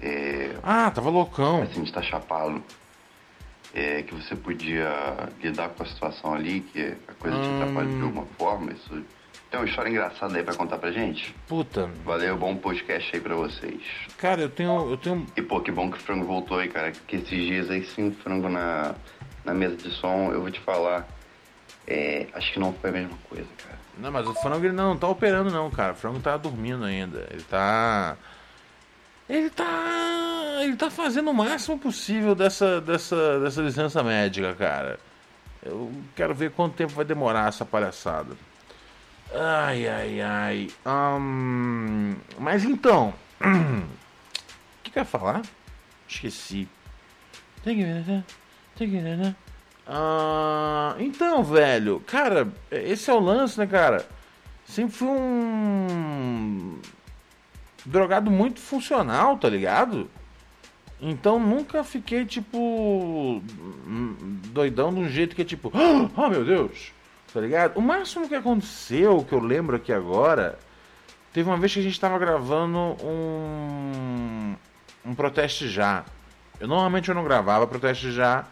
É, 0.00 0.56
ah, 0.62 0.90
tava 0.90 1.10
loucão. 1.10 1.62
Assim, 1.62 1.82
de 1.82 1.88
estar 1.88 2.02
chapado 2.02 2.62
é, 3.74 4.02
que 4.02 4.14
você 4.14 4.36
podia 4.36 5.28
lidar 5.42 5.70
com 5.70 5.82
a 5.82 5.86
situação 5.86 6.32
ali, 6.32 6.60
que 6.60 6.96
a 7.08 7.14
coisa 7.14 7.36
te 7.36 7.48
atrapalha 7.48 7.88
de 7.88 8.02
alguma 8.02 8.26
forma. 8.38 8.72
Isso 8.72 9.02
tem 9.54 9.60
uma 9.60 9.68
história 9.68 9.88
engraçada 9.88 10.36
aí 10.36 10.42
pra 10.42 10.54
contar 10.54 10.78
pra 10.78 10.90
gente? 10.90 11.32
Puta. 11.46 11.88
Valeu, 12.04 12.36
bom 12.36 12.56
podcast 12.56 13.14
aí 13.14 13.20
pra 13.22 13.36
vocês. 13.36 13.80
Cara, 14.18 14.42
eu 14.42 14.48
tenho. 14.48 14.90
Eu 14.90 14.96
tenho. 14.96 15.24
E 15.36 15.42
pô, 15.42 15.60
que 15.60 15.70
bom 15.70 15.88
que 15.90 15.96
o 15.96 16.00
frango 16.00 16.24
voltou 16.24 16.58
aí, 16.58 16.68
cara. 16.68 16.90
Que 17.06 17.16
esses 17.16 17.28
dias 17.28 17.70
aí 17.70 17.84
sim, 17.84 18.10
frango 18.10 18.48
na, 18.48 18.96
na 19.44 19.54
mesa 19.54 19.76
de 19.76 19.90
som, 19.92 20.32
eu 20.32 20.40
vou 20.40 20.50
te 20.50 20.58
falar. 20.58 21.06
É, 21.86 22.26
acho 22.34 22.52
que 22.52 22.58
não 22.58 22.72
foi 22.72 22.90
a 22.90 22.92
mesma 22.94 23.16
coisa, 23.28 23.46
cara. 23.62 23.78
Não, 23.96 24.10
mas 24.10 24.26
o 24.26 24.34
frango 24.34 24.66
ele 24.66 24.72
não 24.72 24.96
tá 24.96 25.06
operando 25.06 25.52
não, 25.52 25.70
cara. 25.70 25.92
O 25.92 25.96
frango 25.96 26.18
tá 26.18 26.36
dormindo 26.36 26.84
ainda. 26.84 27.28
Ele 27.30 27.42
tá. 27.42 28.16
Ele 29.28 29.50
tá. 29.50 30.58
Ele 30.62 30.74
tá 30.74 30.90
fazendo 30.90 31.30
o 31.30 31.34
máximo 31.34 31.78
possível 31.78 32.34
dessa, 32.34 32.80
dessa, 32.80 33.38
dessa 33.38 33.62
licença 33.62 34.02
médica, 34.02 34.52
cara. 34.54 34.98
Eu 35.62 35.92
quero 36.16 36.34
ver 36.34 36.50
quanto 36.50 36.74
tempo 36.74 36.92
vai 36.92 37.04
demorar 37.04 37.48
essa 37.48 37.64
palhaçada. 37.64 38.34
Ai, 39.36 39.88
ai, 39.88 40.20
ai. 40.20 40.68
Um, 40.86 42.14
mas 42.38 42.64
então. 42.64 43.12
O 43.40 43.44
que, 44.84 44.92
que 44.92 44.98
eu 44.98 45.02
ia 45.02 45.04
falar? 45.04 45.42
Esqueci. 46.08 46.68
Ah, 49.86 50.94
então, 51.00 51.42
velho, 51.42 52.00
cara, 52.06 52.48
esse 52.70 53.10
é 53.10 53.14
o 53.14 53.18
lance, 53.18 53.58
né, 53.58 53.66
cara? 53.66 54.06
Sempre 54.64 54.94
fui 54.94 55.08
um 55.08 56.78
drogado 57.84 58.30
muito 58.30 58.60
funcional, 58.60 59.36
tá 59.36 59.48
ligado? 59.48 60.08
Então 61.00 61.38
nunca 61.38 61.82
fiquei 61.82 62.24
tipo 62.24 63.42
doidão 64.52 64.94
de 64.94 65.00
um 65.00 65.08
jeito 65.08 65.34
que 65.34 65.42
é 65.42 65.44
tipo, 65.44 65.70
oh 65.74 66.28
meu 66.30 66.44
Deus, 66.44 66.92
tá 67.34 67.40
ligado? 67.40 67.76
O 67.76 67.82
máximo 67.82 68.28
que 68.28 68.34
aconteceu, 68.34 69.22
que 69.28 69.34
eu 69.34 69.40
lembro 69.40 69.76
aqui 69.76 69.92
agora, 69.92 70.58
teve 71.32 71.48
uma 71.48 71.58
vez 71.58 71.74
que 71.74 71.80
a 71.80 71.82
gente 71.82 72.00
tava 72.00 72.18
gravando 72.18 72.78
um 73.04 74.54
um 75.04 75.14
proteste 75.14 75.68
já. 75.68 76.04
Eu 76.58 76.66
normalmente 76.66 77.10
eu 77.10 77.14
não 77.14 77.24
gravava 77.24 77.66
proteste 77.66 78.10
já 78.10 78.46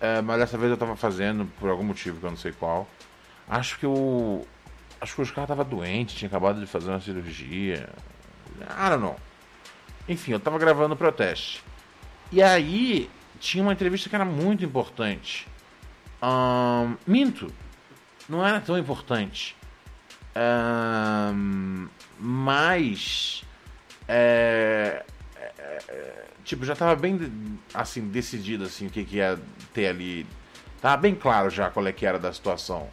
é, 0.00 0.20
mas 0.20 0.38
dessa 0.38 0.58
vez 0.58 0.70
eu 0.70 0.76
tava 0.76 0.94
fazendo 0.94 1.46
por 1.58 1.70
algum 1.70 1.82
motivo 1.82 2.20
que 2.20 2.26
eu 2.26 2.30
não 2.30 2.36
sei 2.36 2.52
qual. 2.52 2.86
Acho 3.48 3.78
que 3.78 3.86
o. 3.86 4.46
Acho 5.00 5.14
que 5.14 5.20
o 5.20 5.24
Oscar 5.24 5.46
tava 5.46 5.64
doente, 5.64 6.16
tinha 6.16 6.28
acabado 6.28 6.60
de 6.60 6.66
fazer 6.66 6.90
uma 6.90 7.00
cirurgia. 7.00 7.88
I 8.60 8.90
don't 8.90 9.02
know. 9.02 9.16
Enfim, 10.08 10.32
eu 10.32 10.40
tava 10.40 10.58
gravando 10.58 10.94
o 10.94 10.96
protesto. 10.96 11.62
E 12.32 12.42
aí 12.42 13.10
tinha 13.38 13.62
uma 13.62 13.72
entrevista 13.72 14.08
que 14.08 14.14
era 14.14 14.24
muito 14.24 14.64
importante. 14.64 15.46
Um, 16.22 16.96
minto. 17.06 17.52
Não 18.28 18.44
era 18.46 18.60
tão 18.60 18.78
importante. 18.78 19.56
Um, 20.36 21.88
mas. 22.18 23.44
É, 24.08 25.04
é, 25.36 25.52
é 25.88 26.26
tipo, 26.44 26.64
já 26.64 26.76
tava 26.76 26.94
bem, 26.94 27.18
assim, 27.74 28.08
decidido, 28.08 28.64
assim, 28.64 28.86
o 28.86 28.90
que, 28.90 29.04
que 29.04 29.16
ia 29.16 29.38
ter 29.74 29.88
ali. 29.88 30.26
Tava 30.80 30.96
bem 30.96 31.14
claro 31.14 31.50
já 31.50 31.70
qual 31.70 31.86
é 31.86 31.92
que 31.92 32.06
era 32.06 32.18
da 32.18 32.32
situação. 32.32 32.88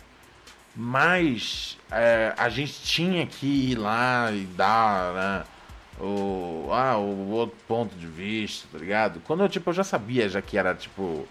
Mas 0.75 1.77
é, 1.91 2.33
a 2.35 2.49
gente 2.49 2.81
tinha 2.81 3.27
que 3.27 3.45
ir 3.71 3.75
lá 3.75 4.31
e 4.31 4.45
dar, 4.45 5.13
né? 5.13 5.43
O, 5.99 6.69
ah, 6.71 6.97
o 6.97 7.29
outro 7.29 7.55
ponto 7.67 7.95
de 7.95 8.07
vista, 8.07 8.67
tá 8.71 8.79
ligado? 8.79 9.21
Quando 9.21 9.43
eu, 9.43 9.49
tipo, 9.49 9.69
eu 9.69 9.73
já 9.73 9.83
sabia 9.83 10.27
já 10.27 10.41
que 10.41 10.57
era, 10.57 10.73
tipo, 10.73 11.27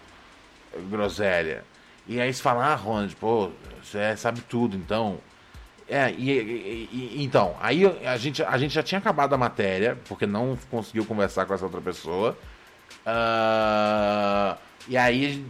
groselha. 0.89 1.65
E 2.07 2.21
aí 2.21 2.33
você 2.33 2.43
fala, 2.43 2.67
ah, 2.67 2.75
Ronald, 2.75 3.15
pô, 3.17 3.51
você 3.83 4.17
sabe 4.17 4.41
tudo, 4.43 4.77
então. 4.77 5.19
É, 5.89 6.11
e, 6.11 6.31
e, 6.31 6.89
e, 6.93 7.25
então, 7.25 7.57
aí 7.61 7.85
a 8.07 8.17
gente, 8.17 8.43
a 8.43 8.57
gente 8.57 8.75
já 8.75 8.83
tinha 8.83 8.99
acabado 8.99 9.35
a 9.35 9.39
matéria, 9.39 9.99
porque 10.09 10.27
não 10.27 10.57
conseguiu 10.71 11.05
conversar 11.05 11.45
com 11.45 11.55
essa 11.55 11.65
outra 11.65 11.81
pessoa. 11.81 12.37
Uh, 13.07 14.59
e 14.89 14.97
aí 14.97 15.45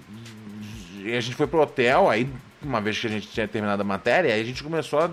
a 1.17 1.21
gente 1.21 1.35
foi 1.35 1.47
pro 1.47 1.61
hotel, 1.61 2.09
aí 2.09 2.29
uma 2.63 2.81
vez 2.81 2.99
que 2.99 3.07
a 3.07 3.11
gente 3.11 3.29
tinha 3.29 3.47
terminado 3.49 3.83
a 3.83 3.85
matéria, 3.85 4.33
aí 4.33 4.41
a 4.41 4.45
gente 4.45 4.63
começou 4.63 5.01
a 5.01 5.11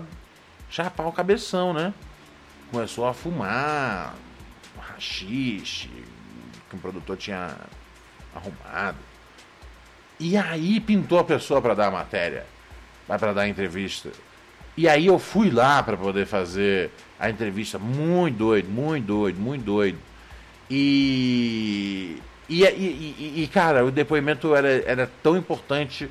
chapar 0.70 1.06
o 1.06 1.12
cabeção, 1.12 1.72
né? 1.72 1.92
Começou 2.70 3.06
a 3.06 3.12
fumar 3.12 4.14
rachixe, 4.78 5.90
que 6.68 6.76
o 6.76 6.78
produtor 6.78 7.16
tinha 7.16 7.56
arrumado. 8.34 9.09
E 10.20 10.36
aí 10.36 10.78
pintou 10.78 11.18
a 11.18 11.24
pessoa 11.24 11.62
para 11.62 11.72
dar 11.72 11.86
a 11.86 11.90
matéria, 11.90 12.44
para 13.08 13.32
dar 13.32 13.42
a 13.42 13.48
entrevista. 13.48 14.10
E 14.76 14.86
aí 14.86 15.06
eu 15.06 15.18
fui 15.18 15.50
lá 15.50 15.82
para 15.82 15.96
poder 15.96 16.26
fazer 16.26 16.90
a 17.18 17.30
entrevista, 17.30 17.78
muito 17.78 18.36
doido, 18.36 18.68
muito 18.68 19.06
doido, 19.06 19.40
muito 19.40 19.64
doido. 19.64 19.98
E, 20.70 22.18
e, 22.48 22.62
e, 22.64 23.42
e 23.42 23.48
cara, 23.48 23.82
o 23.84 23.90
depoimento 23.90 24.54
era, 24.54 24.68
era 24.86 25.10
tão 25.22 25.38
importante 25.38 26.08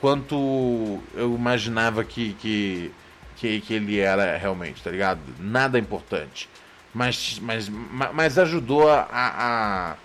quanto 0.00 1.00
eu 1.14 1.32
imaginava 1.32 2.02
que, 2.02 2.34
que, 2.34 2.92
que, 3.36 3.60
que 3.60 3.74
ele 3.74 4.00
era 4.00 4.36
realmente, 4.36 4.82
tá 4.82 4.90
ligado? 4.90 5.20
Nada 5.38 5.78
importante. 5.78 6.48
Mas, 6.92 7.38
mas, 7.40 7.68
mas 7.68 8.38
ajudou 8.38 8.90
a, 8.90 9.06
a, 9.08 9.96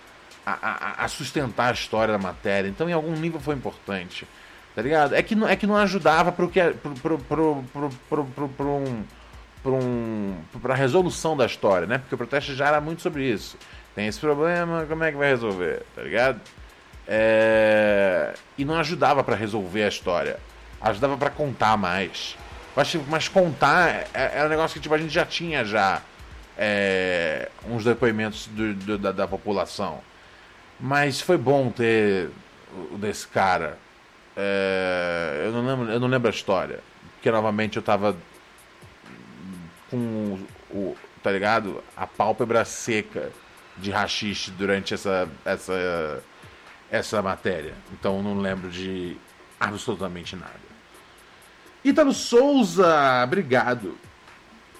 a, 0.52 1.04
a 1.04 1.08
sustentar 1.08 1.70
a 1.70 1.72
história 1.72 2.12
da 2.12 2.18
matéria. 2.18 2.68
Então, 2.68 2.88
em 2.88 2.92
algum 2.92 3.12
nível, 3.12 3.40
foi 3.40 3.54
importante. 3.54 4.26
Tá 4.74 4.82
ligado? 4.82 5.14
É 5.14 5.22
que, 5.22 5.34
não, 5.34 5.48
é 5.48 5.56
que 5.56 5.66
não 5.66 5.76
ajudava 5.76 6.30
pro 6.30 6.48
que, 6.48 6.60
pro, 7.02 7.18
pro, 7.18 7.64
pro, 8.08 8.64
um, 8.64 9.04
um, 9.66 10.36
pra 10.62 10.74
resolução 10.74 11.36
da 11.36 11.46
história, 11.46 11.86
né? 11.86 11.98
Porque 11.98 12.14
o 12.14 12.18
protesto 12.18 12.54
já 12.54 12.68
era 12.68 12.80
muito 12.80 13.02
sobre 13.02 13.24
isso. 13.24 13.56
Tem 13.94 14.06
esse 14.06 14.20
problema, 14.20 14.86
como 14.88 15.02
é 15.02 15.10
que 15.10 15.16
vai 15.16 15.30
resolver? 15.30 15.82
Tá 15.96 16.02
ligado? 16.02 16.40
É... 17.06 18.34
E 18.56 18.64
não 18.64 18.76
ajudava 18.76 19.24
para 19.24 19.34
resolver 19.34 19.82
a 19.82 19.88
história. 19.88 20.38
Ajudava 20.80 21.16
para 21.16 21.30
contar 21.30 21.76
mais. 21.76 22.36
Mas, 22.76 22.94
mas 23.08 23.26
contar 23.26 24.06
é, 24.14 24.38
é, 24.38 24.44
um 24.44 24.48
negócio 24.48 24.74
que 24.74 24.80
tipo, 24.80 24.94
a 24.94 24.98
gente 24.98 25.12
já 25.12 25.26
tinha 25.26 25.64
já 25.64 26.00
é, 26.56 27.48
uns 27.68 27.84
depoimentos 27.84 28.46
do, 28.46 28.74
do, 28.74 28.98
da, 28.98 29.10
da 29.10 29.26
população. 29.26 30.00
Mas 30.80 31.20
foi 31.20 31.36
bom 31.36 31.70
ter 31.70 32.30
o 32.92 32.98
desse 32.98 33.26
cara 33.26 33.78
é, 34.40 35.42
eu, 35.46 35.52
não 35.52 35.66
lembro, 35.66 35.92
eu 35.92 35.98
não 35.98 36.06
lembro 36.06 36.28
a 36.28 36.30
história. 36.30 36.78
Porque 37.14 37.28
novamente 37.28 37.76
eu 37.76 37.82
tava 37.82 38.16
com 39.90 40.38
o, 40.70 40.96
tá 41.20 41.32
ligado? 41.32 41.82
A 41.96 42.06
pálpebra 42.06 42.64
seca 42.64 43.32
de 43.76 43.90
rachixe 43.90 44.52
durante 44.52 44.94
essa, 44.94 45.28
essa, 45.44 46.22
essa 46.88 47.20
matéria. 47.20 47.74
Então 47.92 48.22
não 48.22 48.38
lembro 48.38 48.70
de 48.70 49.16
absolutamente 49.58 50.36
nada. 50.36 50.68
Ítalo 51.84 52.12
Souza, 52.12 53.24
obrigado. 53.24 53.98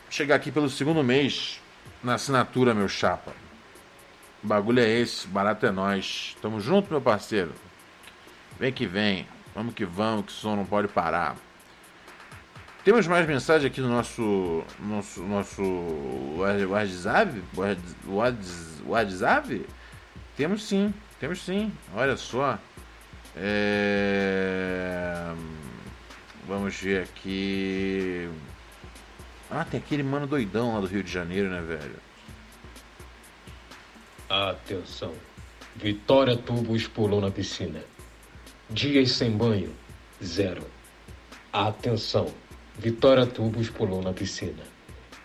Chegar 0.08 0.37
aqui 0.37 0.52
pelo 0.52 0.70
segundo 0.70 1.02
mês 1.02 1.61
na 2.00 2.14
assinatura, 2.14 2.72
meu 2.72 2.88
chapa. 2.88 3.32
O 4.42 4.46
bagulho 4.46 4.81
é 4.81 4.88
esse, 4.88 5.27
barato 5.27 5.66
é 5.66 5.70
nós. 5.70 6.37
Tamo 6.40 6.61
junto, 6.61 6.90
meu 6.90 7.01
parceiro. 7.01 7.53
Vem 8.59 8.72
que 8.72 8.87
vem. 8.87 9.27
Vamos 9.55 9.74
que 9.74 9.85
vamos, 9.85 10.27
que 10.27 10.33
o 10.33 10.35
som 10.35 10.55
não 10.55 10.64
pode 10.64 10.88
parar. 10.88 11.37
Temos 12.85 13.07
mais 13.07 13.27
mensagem 13.27 13.66
aqui 13.66 13.81
no 13.81 13.88
nosso 13.88 14.64
nosso 14.81 15.22
nosso 15.22 15.62
WhatsApp? 16.38 17.42
WhatsApp? 18.87 19.66
Temos 20.37 20.64
sim, 20.64 20.94
temos 21.18 21.44
sim. 21.44 21.72
Olha 21.94 22.16
só. 22.16 22.59
É... 23.37 25.35
Vamos 26.46 26.74
ver 26.77 27.03
aqui. 27.03 28.31
Ah, 29.51 29.64
tem 29.64 29.81
aquele 29.81 30.03
mano 30.03 30.27
doidão 30.27 30.74
lá 30.74 30.81
do 30.81 30.87
Rio 30.87 31.03
de 31.03 31.11
Janeiro, 31.12 31.51
né, 31.51 31.61
velho? 31.61 32.08
Atenção. 34.29 35.12
Vitória 35.75 36.37
Tubos 36.37 36.87
pulou 36.87 37.21
na 37.21 37.31
piscina. 37.31 37.81
Dias 38.69 39.12
sem 39.12 39.31
banho, 39.31 39.75
zero. 40.23 40.67
Atenção, 41.53 42.27
Vitória 42.79 43.25
Tubos 43.25 43.71
pulou 43.71 44.03
na 44.03 44.12
piscina. 44.12 44.62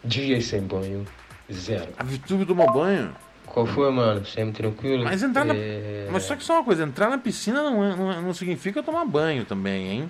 Dias 0.03 0.45
sem 0.45 0.61
banho, 0.61 1.05
zero. 1.51 1.91
A 1.97 2.03
Vitube 2.03 2.45
tomou 2.45 2.71
banho? 2.71 3.13
Qual 3.45 3.65
foi, 3.65 3.91
mano? 3.91 4.25
Sempre 4.25 4.53
tranquilo? 4.53 5.03
Mas 5.03 5.21
entrar 5.21 5.43
na... 5.43 5.53
É... 5.53 6.07
Mas 6.11 6.23
só 6.23 6.35
que 6.35 6.43
só 6.43 6.53
uma 6.53 6.63
coisa, 6.63 6.83
entrar 6.83 7.09
na 7.09 7.17
piscina 7.17 7.61
não, 7.61 7.83
é, 7.83 7.95
não, 7.95 8.11
é, 8.11 8.21
não 8.21 8.33
significa 8.33 8.81
tomar 8.81 9.05
banho 9.05 9.43
também, 9.43 9.87
hein? 9.87 10.09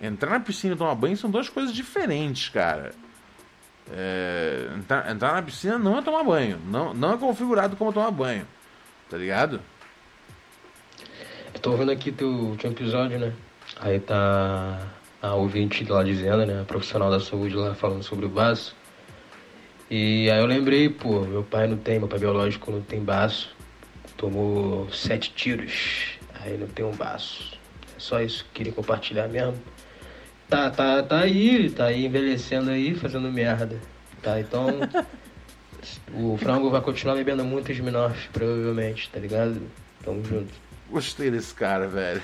Entrar 0.00 0.30
na 0.30 0.40
piscina 0.40 0.74
e 0.74 0.76
tomar 0.76 0.94
banho 0.94 1.16
são 1.16 1.30
duas 1.30 1.48
coisas 1.48 1.74
diferentes, 1.74 2.48
cara. 2.50 2.92
É... 3.92 4.70
Entrar, 4.76 5.10
entrar 5.10 5.34
na 5.34 5.42
piscina 5.42 5.78
não 5.78 5.98
é 5.98 6.02
tomar 6.02 6.24
banho. 6.24 6.58
Não, 6.66 6.94
não 6.94 7.14
é 7.14 7.16
configurado 7.16 7.76
como 7.76 7.92
tomar 7.92 8.10
banho. 8.10 8.46
Tá 9.08 9.16
ligado? 9.16 9.60
tô 11.64 11.70
ouvindo 11.70 11.92
aqui 11.92 12.12
teu 12.12 12.28
último 12.28 12.72
episódio, 12.72 13.18
né? 13.18 13.32
Aí 13.80 13.98
tá 13.98 14.86
a 15.22 15.34
ouvinte 15.34 15.82
lá 15.84 16.02
dizendo, 16.02 16.44
né? 16.44 16.60
A 16.60 16.64
profissional 16.64 17.10
da 17.10 17.18
saúde 17.18 17.54
lá 17.54 17.74
falando 17.74 18.02
sobre 18.02 18.26
o 18.26 18.28
baço. 18.28 18.76
E 19.90 20.30
aí 20.30 20.38
eu 20.38 20.44
lembrei, 20.44 20.90
pô, 20.90 21.20
meu 21.22 21.42
pai 21.42 21.66
não 21.66 21.78
tem, 21.78 21.98
meu 21.98 22.06
pai 22.06 22.18
biológico 22.18 22.70
não 22.70 22.82
tem 22.82 23.02
baço. 23.02 23.56
Tomou 24.14 24.90
sete 24.90 25.32
tiros. 25.32 26.18
Aí 26.42 26.58
não 26.58 26.66
tem 26.66 26.84
um 26.84 26.94
baço. 26.94 27.58
É 27.96 27.98
só 27.98 28.20
isso 28.20 28.44
que 28.44 28.50
queria 28.58 28.72
compartilhar 28.74 29.26
mesmo. 29.26 29.56
Tá, 30.48 30.70
tá, 30.70 31.02
tá 31.02 31.20
aí, 31.20 31.70
tá 31.70 31.86
aí 31.86 32.06
envelhecendo 32.06 32.70
aí, 32.70 32.94
fazendo 32.94 33.30
merda. 33.30 33.78
Tá, 34.22 34.40
então. 34.40 34.68
o 36.14 36.36
frango 36.36 36.70
vai 36.70 36.80
continuar 36.80 37.14
bebendo 37.16 37.44
muito 37.44 37.72
Smirnoff, 37.72 38.28
provavelmente, 38.32 39.10
tá 39.10 39.18
ligado? 39.18 39.60
Tamo 40.02 40.24
junto. 40.24 40.52
Gostei 40.90 41.30
desse 41.30 41.54
cara, 41.54 41.88
velho. 41.88 42.22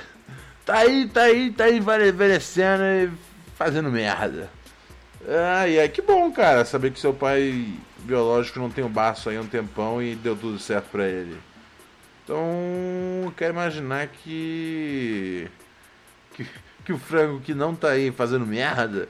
Tá 0.64 0.78
aí, 0.78 1.08
tá 1.08 1.22
aí, 1.22 1.50
tá 1.50 1.64
aí 1.64 1.78
envelhecendo 1.78 2.84
e 2.84 3.10
fazendo 3.56 3.90
merda. 3.90 4.50
Ai, 5.26 5.78
ai, 5.78 5.88
que 5.88 6.00
bom, 6.00 6.30
cara, 6.32 6.64
saber 6.64 6.92
que 6.92 7.00
seu 7.00 7.12
pai 7.12 7.66
biológico 7.98 8.58
não 8.58 8.70
tem 8.70 8.84
o 8.84 8.88
baço 8.88 9.28
aí 9.28 9.36
há 9.36 9.40
um 9.40 9.46
tempão 9.46 10.02
e 10.02 10.14
deu 10.14 10.36
tudo 10.36 10.58
certo 10.58 10.86
pra 10.90 11.06
ele. 11.06 11.36
Então, 12.24 13.32
quero 13.36 13.52
imaginar 13.52 14.06
que... 14.06 15.48
que. 16.34 16.46
Que, 16.90 16.92
o 16.92 16.98
frango 16.98 17.40
que 17.40 17.54
não 17.54 17.74
tá 17.74 17.90
aí 17.90 18.10
fazendo 18.10 18.44
merda, 18.44 19.08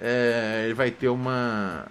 é, 0.00 0.62
ele 0.64 0.74
vai 0.74 0.90
ter 0.90 1.08
uma. 1.08 1.86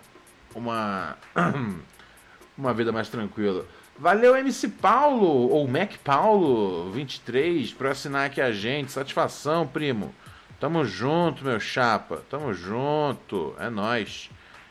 uma. 0.53 1.17
uma 2.57 2.73
vida 2.73 2.91
mais 2.91 3.07
tranquila. 3.07 3.65
Valeu, 3.97 4.35
MC 4.35 4.67
Paulo, 4.67 5.49
ou 5.49 5.67
Mac 5.67 5.93
Paulo 6.03 6.91
23, 6.91 7.73
por 7.73 7.87
assinar 7.87 8.25
aqui 8.25 8.41
a 8.41 8.51
gente. 8.51 8.91
Satisfação, 8.91 9.65
primo. 9.65 10.13
Tamo 10.59 10.83
junto, 10.83 11.43
meu 11.45 11.59
chapa. 11.59 12.21
Tamo 12.29 12.53
junto. 12.53 13.55
É 13.57 13.69
nós. 13.69 14.29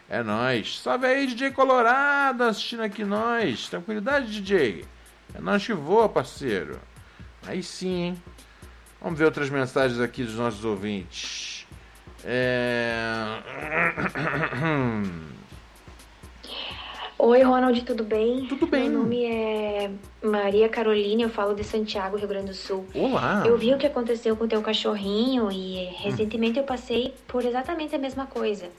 É 0.09 0.23
nós. 0.23 0.81
Salve 0.81 1.07
aí, 1.07 1.27
DJ 1.27 1.51
Colorado, 1.51 2.45
assistindo 2.45 2.83
aqui 2.83 3.05
nós. 3.05 3.69
Tranquilidade, 3.69 4.27
DJ. 4.27 4.85
É 5.35 5.41
nós 5.41 5.65
que 5.65 5.73
voa, 5.73 6.09
parceiro. 6.09 6.79
Aí 7.47 7.63
sim, 7.63 8.03
hein? 8.03 8.23
Vamos 9.01 9.19
ver 9.19 9.27
outras 9.27 9.49
mensagens 9.49 10.01
aqui 10.01 10.25
dos 10.25 10.35
nossos 10.35 10.65
ouvintes. 10.65 11.67
É... 12.25 13.41
Oi, 17.21 17.43
Ronald, 17.43 17.81
tudo 17.83 18.05
bem? 18.05 18.47
Tudo 18.47 18.67
bem. 18.67 18.89
Meu 18.89 19.01
nome 19.01 19.25
é 19.25 19.91
Maria 20.23 20.69
Carolina, 20.69 21.23
eu 21.23 21.29
falo 21.29 21.55
de 21.55 21.65
Santiago, 21.65 22.17
Rio 22.17 22.29
Grande 22.29 22.47
do 22.47 22.55
Sul. 22.55 22.87
Olá! 22.95 23.43
Eu 23.45 23.59
vi 23.59 23.75
o 23.75 23.79
que 23.79 23.87
aconteceu 23.87 24.37
com 24.37 24.45
o 24.45 24.49
teu 24.49 24.63
cachorrinho 24.63 25.51
e 25.51 25.85
recentemente 25.97 26.59
eu 26.59 26.65
passei 26.65 27.15
por 27.27 27.45
exatamente 27.45 27.95
a 27.95 27.99
mesma 27.99 28.27
coisa. 28.27 28.71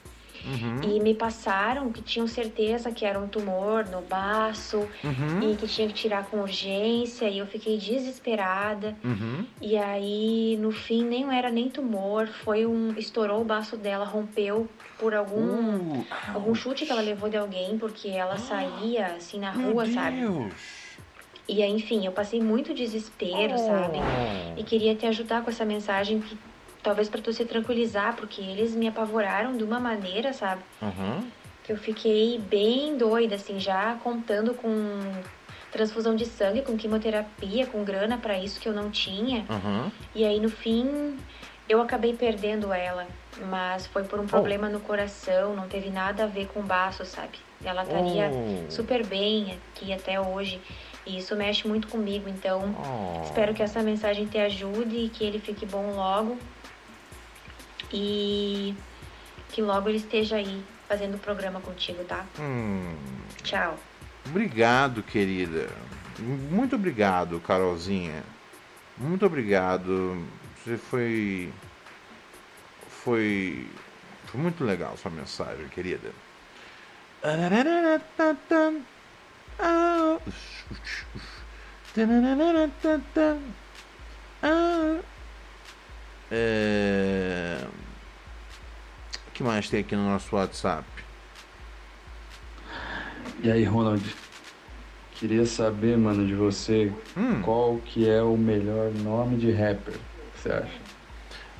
Uhum. 0.44 0.80
E 0.82 1.00
me 1.00 1.14
passaram 1.14 1.90
que 1.92 2.02
tinham 2.02 2.26
certeza 2.26 2.90
que 2.90 3.04
era 3.04 3.18
um 3.18 3.28
tumor 3.28 3.86
no 3.86 4.00
baço 4.02 4.88
uhum. 5.04 5.50
e 5.50 5.56
que 5.56 5.66
tinha 5.66 5.86
que 5.88 5.94
tirar 5.94 6.26
com 6.26 6.40
urgência. 6.40 7.28
E 7.28 7.38
eu 7.38 7.46
fiquei 7.46 7.76
desesperada. 7.78 8.96
Uhum. 9.04 9.44
E 9.60 9.76
aí, 9.76 10.56
no 10.60 10.70
fim, 10.70 11.04
nem 11.04 11.30
era 11.36 11.50
nem 11.50 11.68
tumor. 11.68 12.26
Foi 12.26 12.66
um. 12.66 12.92
Estourou 12.96 13.40
o 13.40 13.44
baço 13.44 13.76
dela, 13.76 14.04
rompeu 14.04 14.68
por 14.98 15.14
algum, 15.14 16.00
uh. 16.00 16.06
algum 16.34 16.54
chute 16.54 16.84
que 16.84 16.92
ela 16.92 17.00
levou 17.00 17.28
de 17.28 17.36
alguém, 17.36 17.78
porque 17.78 18.08
ela 18.08 18.36
saía 18.36 19.06
assim 19.16 19.38
na 19.38 19.50
rua, 19.50 19.84
Meu 19.84 19.94
sabe? 19.94 20.20
Deus. 20.20 20.80
E 21.48 21.62
aí, 21.62 21.72
enfim, 21.72 22.06
eu 22.06 22.12
passei 22.12 22.40
muito 22.40 22.72
desespero, 22.72 23.54
oh. 23.54 23.58
sabe? 23.58 23.98
E 24.56 24.62
queria 24.62 24.94
te 24.94 25.04
ajudar 25.06 25.42
com 25.42 25.50
essa 25.50 25.64
mensagem 25.64 26.20
que 26.20 26.38
talvez 26.82 27.08
para 27.08 27.20
tu 27.20 27.32
se 27.32 27.44
tranquilizar, 27.44 28.16
porque 28.16 28.40
eles 28.40 28.74
me 28.74 28.88
apavoraram 28.88 29.56
de 29.56 29.64
uma 29.64 29.78
maneira, 29.78 30.32
sabe? 30.32 30.62
Uhum. 30.80 31.28
Que 31.64 31.72
eu 31.72 31.76
fiquei 31.76 32.38
bem 32.38 32.96
doida, 32.96 33.34
assim, 33.34 33.60
já 33.60 33.96
contando 34.02 34.54
com 34.54 34.70
transfusão 35.70 36.16
de 36.16 36.26
sangue, 36.26 36.62
com 36.62 36.76
quimioterapia, 36.76 37.66
com 37.66 37.84
grana 37.84 38.18
para 38.18 38.38
isso 38.38 38.60
que 38.60 38.68
eu 38.68 38.72
não 38.72 38.90
tinha. 38.90 39.46
Uhum. 39.48 39.90
E 40.14 40.24
aí 40.24 40.40
no 40.40 40.50
fim 40.50 41.16
eu 41.68 41.80
acabei 41.80 42.14
perdendo 42.14 42.72
ela, 42.72 43.06
mas 43.48 43.86
foi 43.86 44.02
por 44.02 44.18
um 44.18 44.26
problema 44.26 44.66
oh. 44.66 44.72
no 44.72 44.80
coração, 44.80 45.54
não 45.54 45.68
teve 45.68 45.88
nada 45.88 46.24
a 46.24 46.26
ver 46.26 46.48
com 46.48 46.60
o 46.60 46.62
baço, 46.64 47.04
sabe? 47.04 47.38
Ela 47.64 47.84
estaria 47.84 48.30
oh. 48.32 48.70
super 48.70 49.06
bem 49.06 49.56
aqui 49.76 49.92
até 49.92 50.20
hoje. 50.20 50.60
E 51.06 51.18
isso 51.18 51.34
mexe 51.36 51.66
muito 51.66 51.88
comigo, 51.88 52.28
então 52.28 52.74
oh. 52.76 53.22
espero 53.22 53.54
que 53.54 53.62
essa 53.62 53.82
mensagem 53.82 54.26
te 54.26 54.38
ajude 54.38 54.96
e 54.96 55.08
que 55.08 55.24
ele 55.24 55.38
fique 55.38 55.64
bom 55.64 55.92
logo 55.94 56.36
e 57.92 58.74
que 59.50 59.60
logo 59.62 59.88
ele 59.88 59.98
esteja 59.98 60.36
aí 60.36 60.62
fazendo 60.88 61.14
o 61.14 61.18
programa 61.18 61.60
contigo, 61.60 62.04
tá? 62.04 62.24
Hum. 62.38 62.94
Tchau. 63.42 63.78
Obrigado, 64.26 65.02
querida. 65.02 65.68
Muito 66.18 66.76
obrigado, 66.76 67.40
Carolzinha. 67.40 68.22
Muito 68.98 69.24
obrigado. 69.24 70.22
Você 70.56 70.76
foi. 70.76 71.52
Foi. 72.88 73.66
Foi 74.26 74.40
muito 74.40 74.62
legal 74.62 74.96
sua 74.96 75.10
mensagem, 75.10 75.66
querida. 75.68 76.12
É... 86.30 87.66
O 89.28 89.30
que 89.32 89.42
mais 89.42 89.68
tem 89.68 89.80
aqui 89.80 89.96
no 89.96 90.04
nosso 90.08 90.34
WhatsApp? 90.36 90.84
E 93.42 93.50
aí, 93.50 93.64
Ronald? 93.64 94.04
Queria 95.12 95.44
saber, 95.44 95.98
mano, 95.98 96.26
de 96.26 96.34
você 96.34 96.92
hum. 97.16 97.42
qual 97.42 97.78
que 97.78 98.08
é 98.08 98.22
o 98.22 98.36
melhor 98.36 98.90
nome 98.90 99.36
de 99.36 99.50
rapper 99.50 99.94
que 99.94 100.40
você 100.40 100.50
acha? 100.50 100.80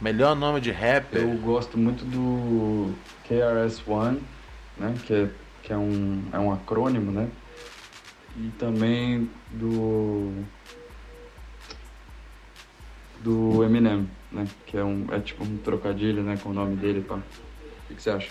Melhor 0.01 0.35
nome 0.35 0.61
de 0.61 0.71
rapper? 0.71 1.21
Eu 1.21 1.37
gosto 1.39 1.77
muito 1.77 2.05
do 2.05 2.95
KRS-One, 3.29 4.23
né? 4.79 4.95
Que, 5.05 5.13
é, 5.13 5.29
que 5.63 5.73
é, 5.73 5.77
um, 5.77 6.23
é 6.33 6.39
um 6.39 6.51
acrônimo, 6.51 7.13
né? 7.13 7.29
E 8.37 8.49
também 8.59 9.31
do 9.51 10.33
do 13.21 13.63
Eminem, 13.65 14.09
né? 14.33 14.47
Que 14.67 14.79
é, 14.79 14.85
um, 14.85 15.07
é 15.13 15.21
tipo 15.21 15.45
um 15.45 15.59
trocadilho, 15.59 16.23
né? 16.23 16.39
Com 16.43 16.51
o 16.51 16.53
nome 16.55 16.77
dele, 16.77 17.03
pá. 17.03 17.17
O 17.17 17.95
que, 17.95 18.01
você 18.01 18.11
acha? 18.11 18.31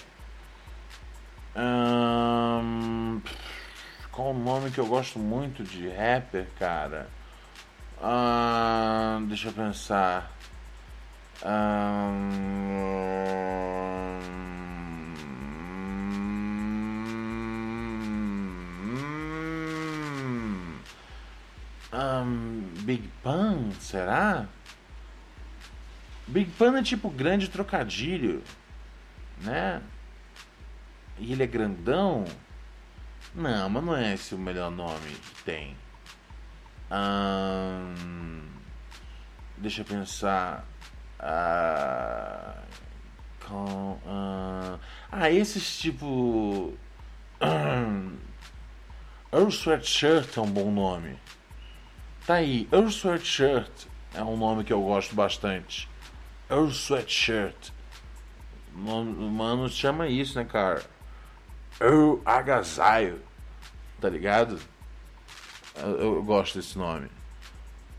Um, 1.56 3.22
qual 4.12 4.32
o 4.32 4.38
nome 4.38 4.72
que 4.72 4.80
eu 4.80 4.88
gosto 4.88 5.20
muito 5.20 5.64
de 5.64 5.88
rapper, 5.90 6.48
cara? 6.58 7.10
Um, 8.02 9.26
deixa 9.28 9.50
eu 9.50 9.54
pensar. 9.54 10.32
Um, 21.92 22.62
Big 22.84 23.10
Pan, 23.24 23.72
será? 23.80 24.48
Big 26.30 26.52
Pan 26.52 26.78
é 26.78 26.84
tipo 26.84 27.10
grande 27.10 27.50
trocadilho, 27.50 28.44
né? 29.42 29.82
E 31.18 31.34
ele 31.34 31.42
é 31.42 31.48
grandão? 31.48 32.24
Não, 33.34 33.68
mas 33.68 33.84
não 33.84 33.96
é 33.96 34.14
esse 34.14 34.36
o 34.36 34.38
melhor 34.38 34.70
nome 34.70 35.10
que 35.10 35.44
tem. 35.44 35.76
Deixa 39.58 39.82
eu 39.82 39.86
pensar. 39.86 40.66
Ah, 41.20 42.62
com, 43.48 44.00
ah, 45.12 45.32
esses 45.32 45.80
tipo. 45.80 46.78
Earl 49.32 49.50
Sweatshirt 49.50 50.38
é 50.38 50.42
um 50.42 50.52
bom 50.52 50.72
nome. 50.72 51.18
Tá 52.26 52.36
aí, 52.36 52.68
Earl 52.72 52.88
Sweatshirt 52.88 53.88
é 54.14 54.24
um 54.24 54.38
nome 54.38 54.64
que 54.64 54.72
eu 54.72 54.82
gosto 54.82 55.16
bastante. 55.16 55.90
Earl 56.50 56.70
Sweatshirt. 56.70 57.72
O 58.76 59.04
mano 59.04 59.70
chama 59.70 60.08
isso, 60.08 60.38
né, 60.38 60.46
cara? 60.46 60.84
Earl 61.80 62.22
Agasalho. 62.26 63.22
Tá 64.00 64.10
ligado? 64.10 64.60
Eu, 65.76 66.16
eu 66.16 66.24
gosto 66.24 66.58
desse 66.58 66.78
nome. 66.78 67.10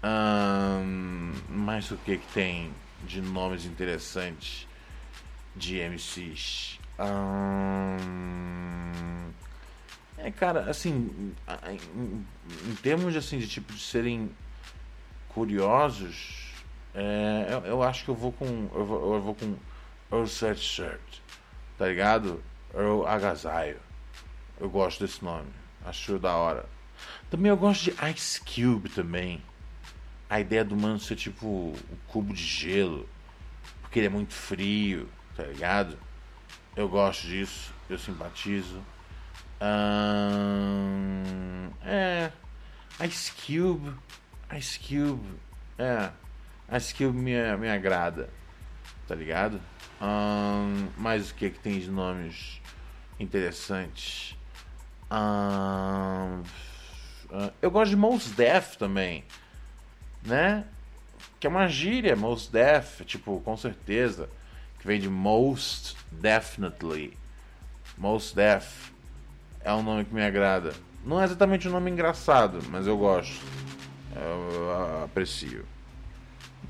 Um, 0.03 1.33
mas 1.49 1.91
o 1.91 1.97
que 1.99 2.17
que 2.17 2.27
tem 2.33 2.73
de 3.05 3.21
nomes 3.21 3.67
interessantes 3.67 4.67
de 5.55 5.79
MCs? 5.79 6.81
Um, 6.99 8.41
é, 10.19 10.31
cara, 10.31 10.71
assim, 10.71 11.35
em, 11.69 12.27
em 12.71 12.75
termos 12.77 13.15
assim, 13.17 13.39
de 13.39 13.47
tipo 13.47 13.73
de 13.73 13.81
serem 13.81 14.31
curiosos, 15.29 16.50
é, 16.95 17.47
eu, 17.51 17.59
eu, 17.67 17.83
acho 17.83 18.05
que 18.05 18.11
eu 18.11 18.15
vou 18.15 18.33
com. 18.33 18.69
Eu 18.75 18.85
vou, 18.85 19.15
eu 19.15 19.23
vou 19.23 19.35
com 19.35 19.57
Earl 20.11 20.25
Sweatshirt, 20.25 21.21
tá 21.79 21.87
ligado? 21.87 22.43
Earl 22.75 23.07
Agasalho. 23.07 23.79
Eu 24.59 24.69
gosto 24.69 25.05
desse 25.05 25.25
nome. 25.25 25.49
Acho 25.85 26.19
da 26.19 26.35
hora. 26.37 26.67
Também 27.31 27.49
eu 27.49 27.57
gosto 27.57 27.85
de 27.85 28.11
Ice 28.11 28.41
Cube 28.41 28.89
também. 28.89 29.43
A 30.29 30.41
ideia 30.41 30.65
do 30.65 30.77
mano 30.77 30.99
ser 30.99 31.17
tipo 31.17 31.47
um 31.47 31.97
cubo 32.09 32.35
de 32.35 32.43
gelo. 32.43 33.09
Porque 33.81 33.99
ele 33.99 34.07
é 34.07 34.11
muito 34.11 34.35
frio, 34.35 35.09
tá 35.37 35.45
ligado? 35.45 35.99
Eu 36.77 36.89
gosto 36.89 37.27
disso. 37.27 37.73
Eu 37.89 37.99
simpatizo. 37.99 38.81
É. 41.83 42.31
Ice 43.07 43.33
Cube. 43.33 43.95
Ice 44.57 44.79
Cube. 44.79 45.39
É. 45.79 46.11
Ice 46.77 46.95
Cube 46.95 47.17
me, 47.17 47.35
me 47.57 47.69
agrada. 47.69 48.31
Tá 49.07 49.15
ligado? 49.15 49.61
Hum, 50.01 50.89
mas 50.97 51.31
o 51.31 51.35
que, 51.35 51.51
que 51.51 51.59
tem 51.59 51.79
de 51.79 51.91
nomes 51.91 52.61
interessantes? 53.19 54.37
Hum, 55.11 56.43
eu 57.61 57.71
gosto 57.71 57.91
de 57.91 57.97
Mos 57.97 58.31
Def 58.31 58.77
também. 58.77 59.25
Né? 60.23 60.65
Que 61.39 61.47
é 61.47 61.51
uma 61.51 61.67
gíria, 61.67 62.15
Most 62.15 62.53
Def, 62.53 63.01
tipo, 63.05 63.41
com 63.41 63.57
certeza. 63.57 64.29
Que 64.79 64.87
vem 64.87 65.01
de 65.01 65.09
Most 65.09 65.97
Definitely. 66.13 67.17
Most 67.99 68.35
Def 68.35 68.91
é 69.63 69.73
um 69.73 69.83
nome 69.83 70.05
que 70.05 70.15
me 70.15 70.23
agrada. 70.23 70.73
Não 71.05 71.21
é 71.21 71.25
exatamente 71.25 71.69
um 71.69 71.73
nome 71.73 71.91
engraçado, 71.91 72.61
mas 72.71 72.87
eu 72.87 72.97
gosto. 72.97 73.45
Eu 74.15 75.05
aprecio. 75.05 75.67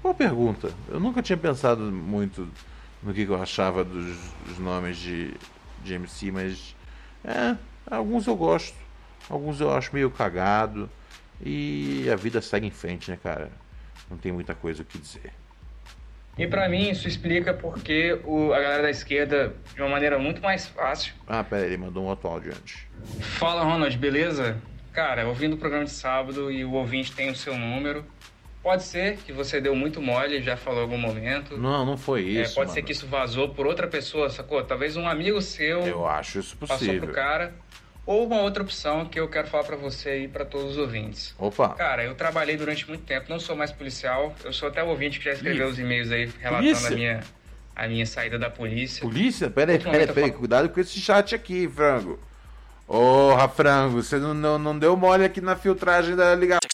Boa 0.02 0.14
pergunta. 0.14 0.72
Eu 0.88 0.98
nunca 0.98 1.22
tinha 1.22 1.36
pensado 1.36 1.82
muito 1.82 2.48
no 3.02 3.12
que 3.12 3.22
eu 3.22 3.40
achava 3.40 3.84
dos, 3.84 4.16
dos 4.46 4.58
nomes 4.58 4.96
de, 4.96 5.34
de 5.84 5.94
MC, 5.94 6.30
mas 6.30 6.74
é, 7.24 7.54
alguns 7.90 8.26
eu 8.26 8.34
gosto, 8.34 8.76
alguns 9.28 9.60
eu 9.60 9.70
acho 9.74 9.94
meio 9.94 10.10
cagado 10.10 10.88
e 11.44 12.08
a 12.10 12.16
vida 12.16 12.40
segue 12.40 12.66
em 12.66 12.70
frente, 12.70 13.10
né, 13.10 13.18
cara? 13.22 13.50
Não 14.10 14.16
tem 14.16 14.32
muita 14.32 14.54
coisa 14.54 14.82
o 14.82 14.84
que 14.84 14.98
dizer. 14.98 15.32
E 16.38 16.46
para 16.46 16.66
mim 16.68 16.88
isso 16.88 17.06
explica 17.06 17.52
porque 17.52 18.18
o, 18.24 18.54
a 18.54 18.60
galera 18.60 18.82
da 18.84 18.90
esquerda, 18.90 19.54
de 19.74 19.82
uma 19.82 19.90
maneira 19.90 20.18
muito 20.18 20.40
mais 20.40 20.66
fácil. 20.66 21.12
Ah, 21.26 21.44
pera 21.44 21.62
aí, 21.62 21.68
ele 21.68 21.76
mandou 21.76 22.04
um 22.04 22.06
outro 22.06 22.28
áudio 22.28 22.52
antes. 22.52 22.86
Fala, 23.20 23.62
Ronald, 23.62 23.96
beleza? 23.98 24.56
Cara, 24.92 25.28
ouvindo 25.28 25.54
o 25.54 25.58
programa 25.58 25.84
de 25.84 25.90
sábado 25.90 26.50
e 26.50 26.64
o 26.64 26.72
ouvinte 26.72 27.12
tem 27.12 27.30
o 27.30 27.36
seu 27.36 27.56
número. 27.56 28.04
Pode 28.62 28.82
ser 28.82 29.16
que 29.18 29.32
você 29.32 29.58
deu 29.60 29.74
muito 29.74 30.02
mole, 30.02 30.42
já 30.42 30.54
falou 30.56 30.80
em 30.80 30.82
algum 30.82 30.98
momento. 30.98 31.56
Não, 31.56 31.86
não 31.86 31.96
foi 31.96 32.20
É, 32.36 32.42
isso. 32.42 32.54
pode 32.54 32.66
mano. 32.68 32.74
ser 32.74 32.82
que 32.82 32.92
isso 32.92 33.06
vazou 33.06 33.48
por 33.48 33.66
outra 33.66 33.88
pessoa, 33.88 34.28
sacou? 34.28 34.62
Talvez 34.62 34.96
um 34.96 35.08
amigo 35.08 35.40
seu 35.40 35.80
Eu 35.86 36.06
acho 36.06 36.40
isso 36.40 36.56
passou 36.58 36.76
possível. 36.76 37.00
pro 37.02 37.12
cara. 37.14 37.54
Ou 38.04 38.26
uma 38.26 38.40
outra 38.42 38.62
opção 38.62 39.06
que 39.06 39.18
eu 39.18 39.28
quero 39.28 39.46
falar 39.46 39.64
pra 39.64 39.76
você 39.76 40.24
e 40.24 40.28
pra 40.28 40.44
todos 40.44 40.72
os 40.72 40.78
ouvintes. 40.78 41.34
Opa. 41.38 41.70
Cara, 41.70 42.02
eu 42.04 42.14
trabalhei 42.14 42.56
durante 42.56 42.86
muito 42.88 43.04
tempo, 43.04 43.26
não 43.30 43.38
sou 43.40 43.56
mais 43.56 43.70
policial. 43.72 44.34
Eu 44.44 44.52
sou 44.52 44.68
até 44.68 44.82
o 44.82 44.88
ouvinte 44.88 45.18
que 45.18 45.24
já 45.26 45.32
escreveu 45.32 45.68
Ih. 45.68 45.70
os 45.70 45.78
e-mails 45.78 46.10
aí 46.10 46.30
relatando 46.40 46.64
Polícia? 46.66 46.88
a 46.88 46.90
minha, 46.94 47.20
a 47.76 47.88
minha 47.88 48.04
saída 48.06 48.38
da 48.38 48.50
polícia. 48.50 49.00
Polícia? 49.02 49.48
Pera 49.48 49.72
aí, 49.72 49.78
pera 49.78 49.98
aí, 49.98 50.06
pera 50.06 50.26
aí. 50.26 50.32
Cuidado 50.32 50.68
com 50.68 50.80
esse 50.80 50.98
chat 51.00 51.34
aqui, 51.34 51.66
frango. 51.68 52.18
Porra, 52.86 53.48
frango, 53.48 54.02
você 54.02 54.16
não, 54.18 54.34
não, 54.34 54.58
não 54.58 54.78
deu 54.78 54.96
mole 54.96 55.24
aqui 55.24 55.40
na 55.40 55.54
filtragem 55.56 56.16
da 56.16 56.34
ligação. 56.34 56.59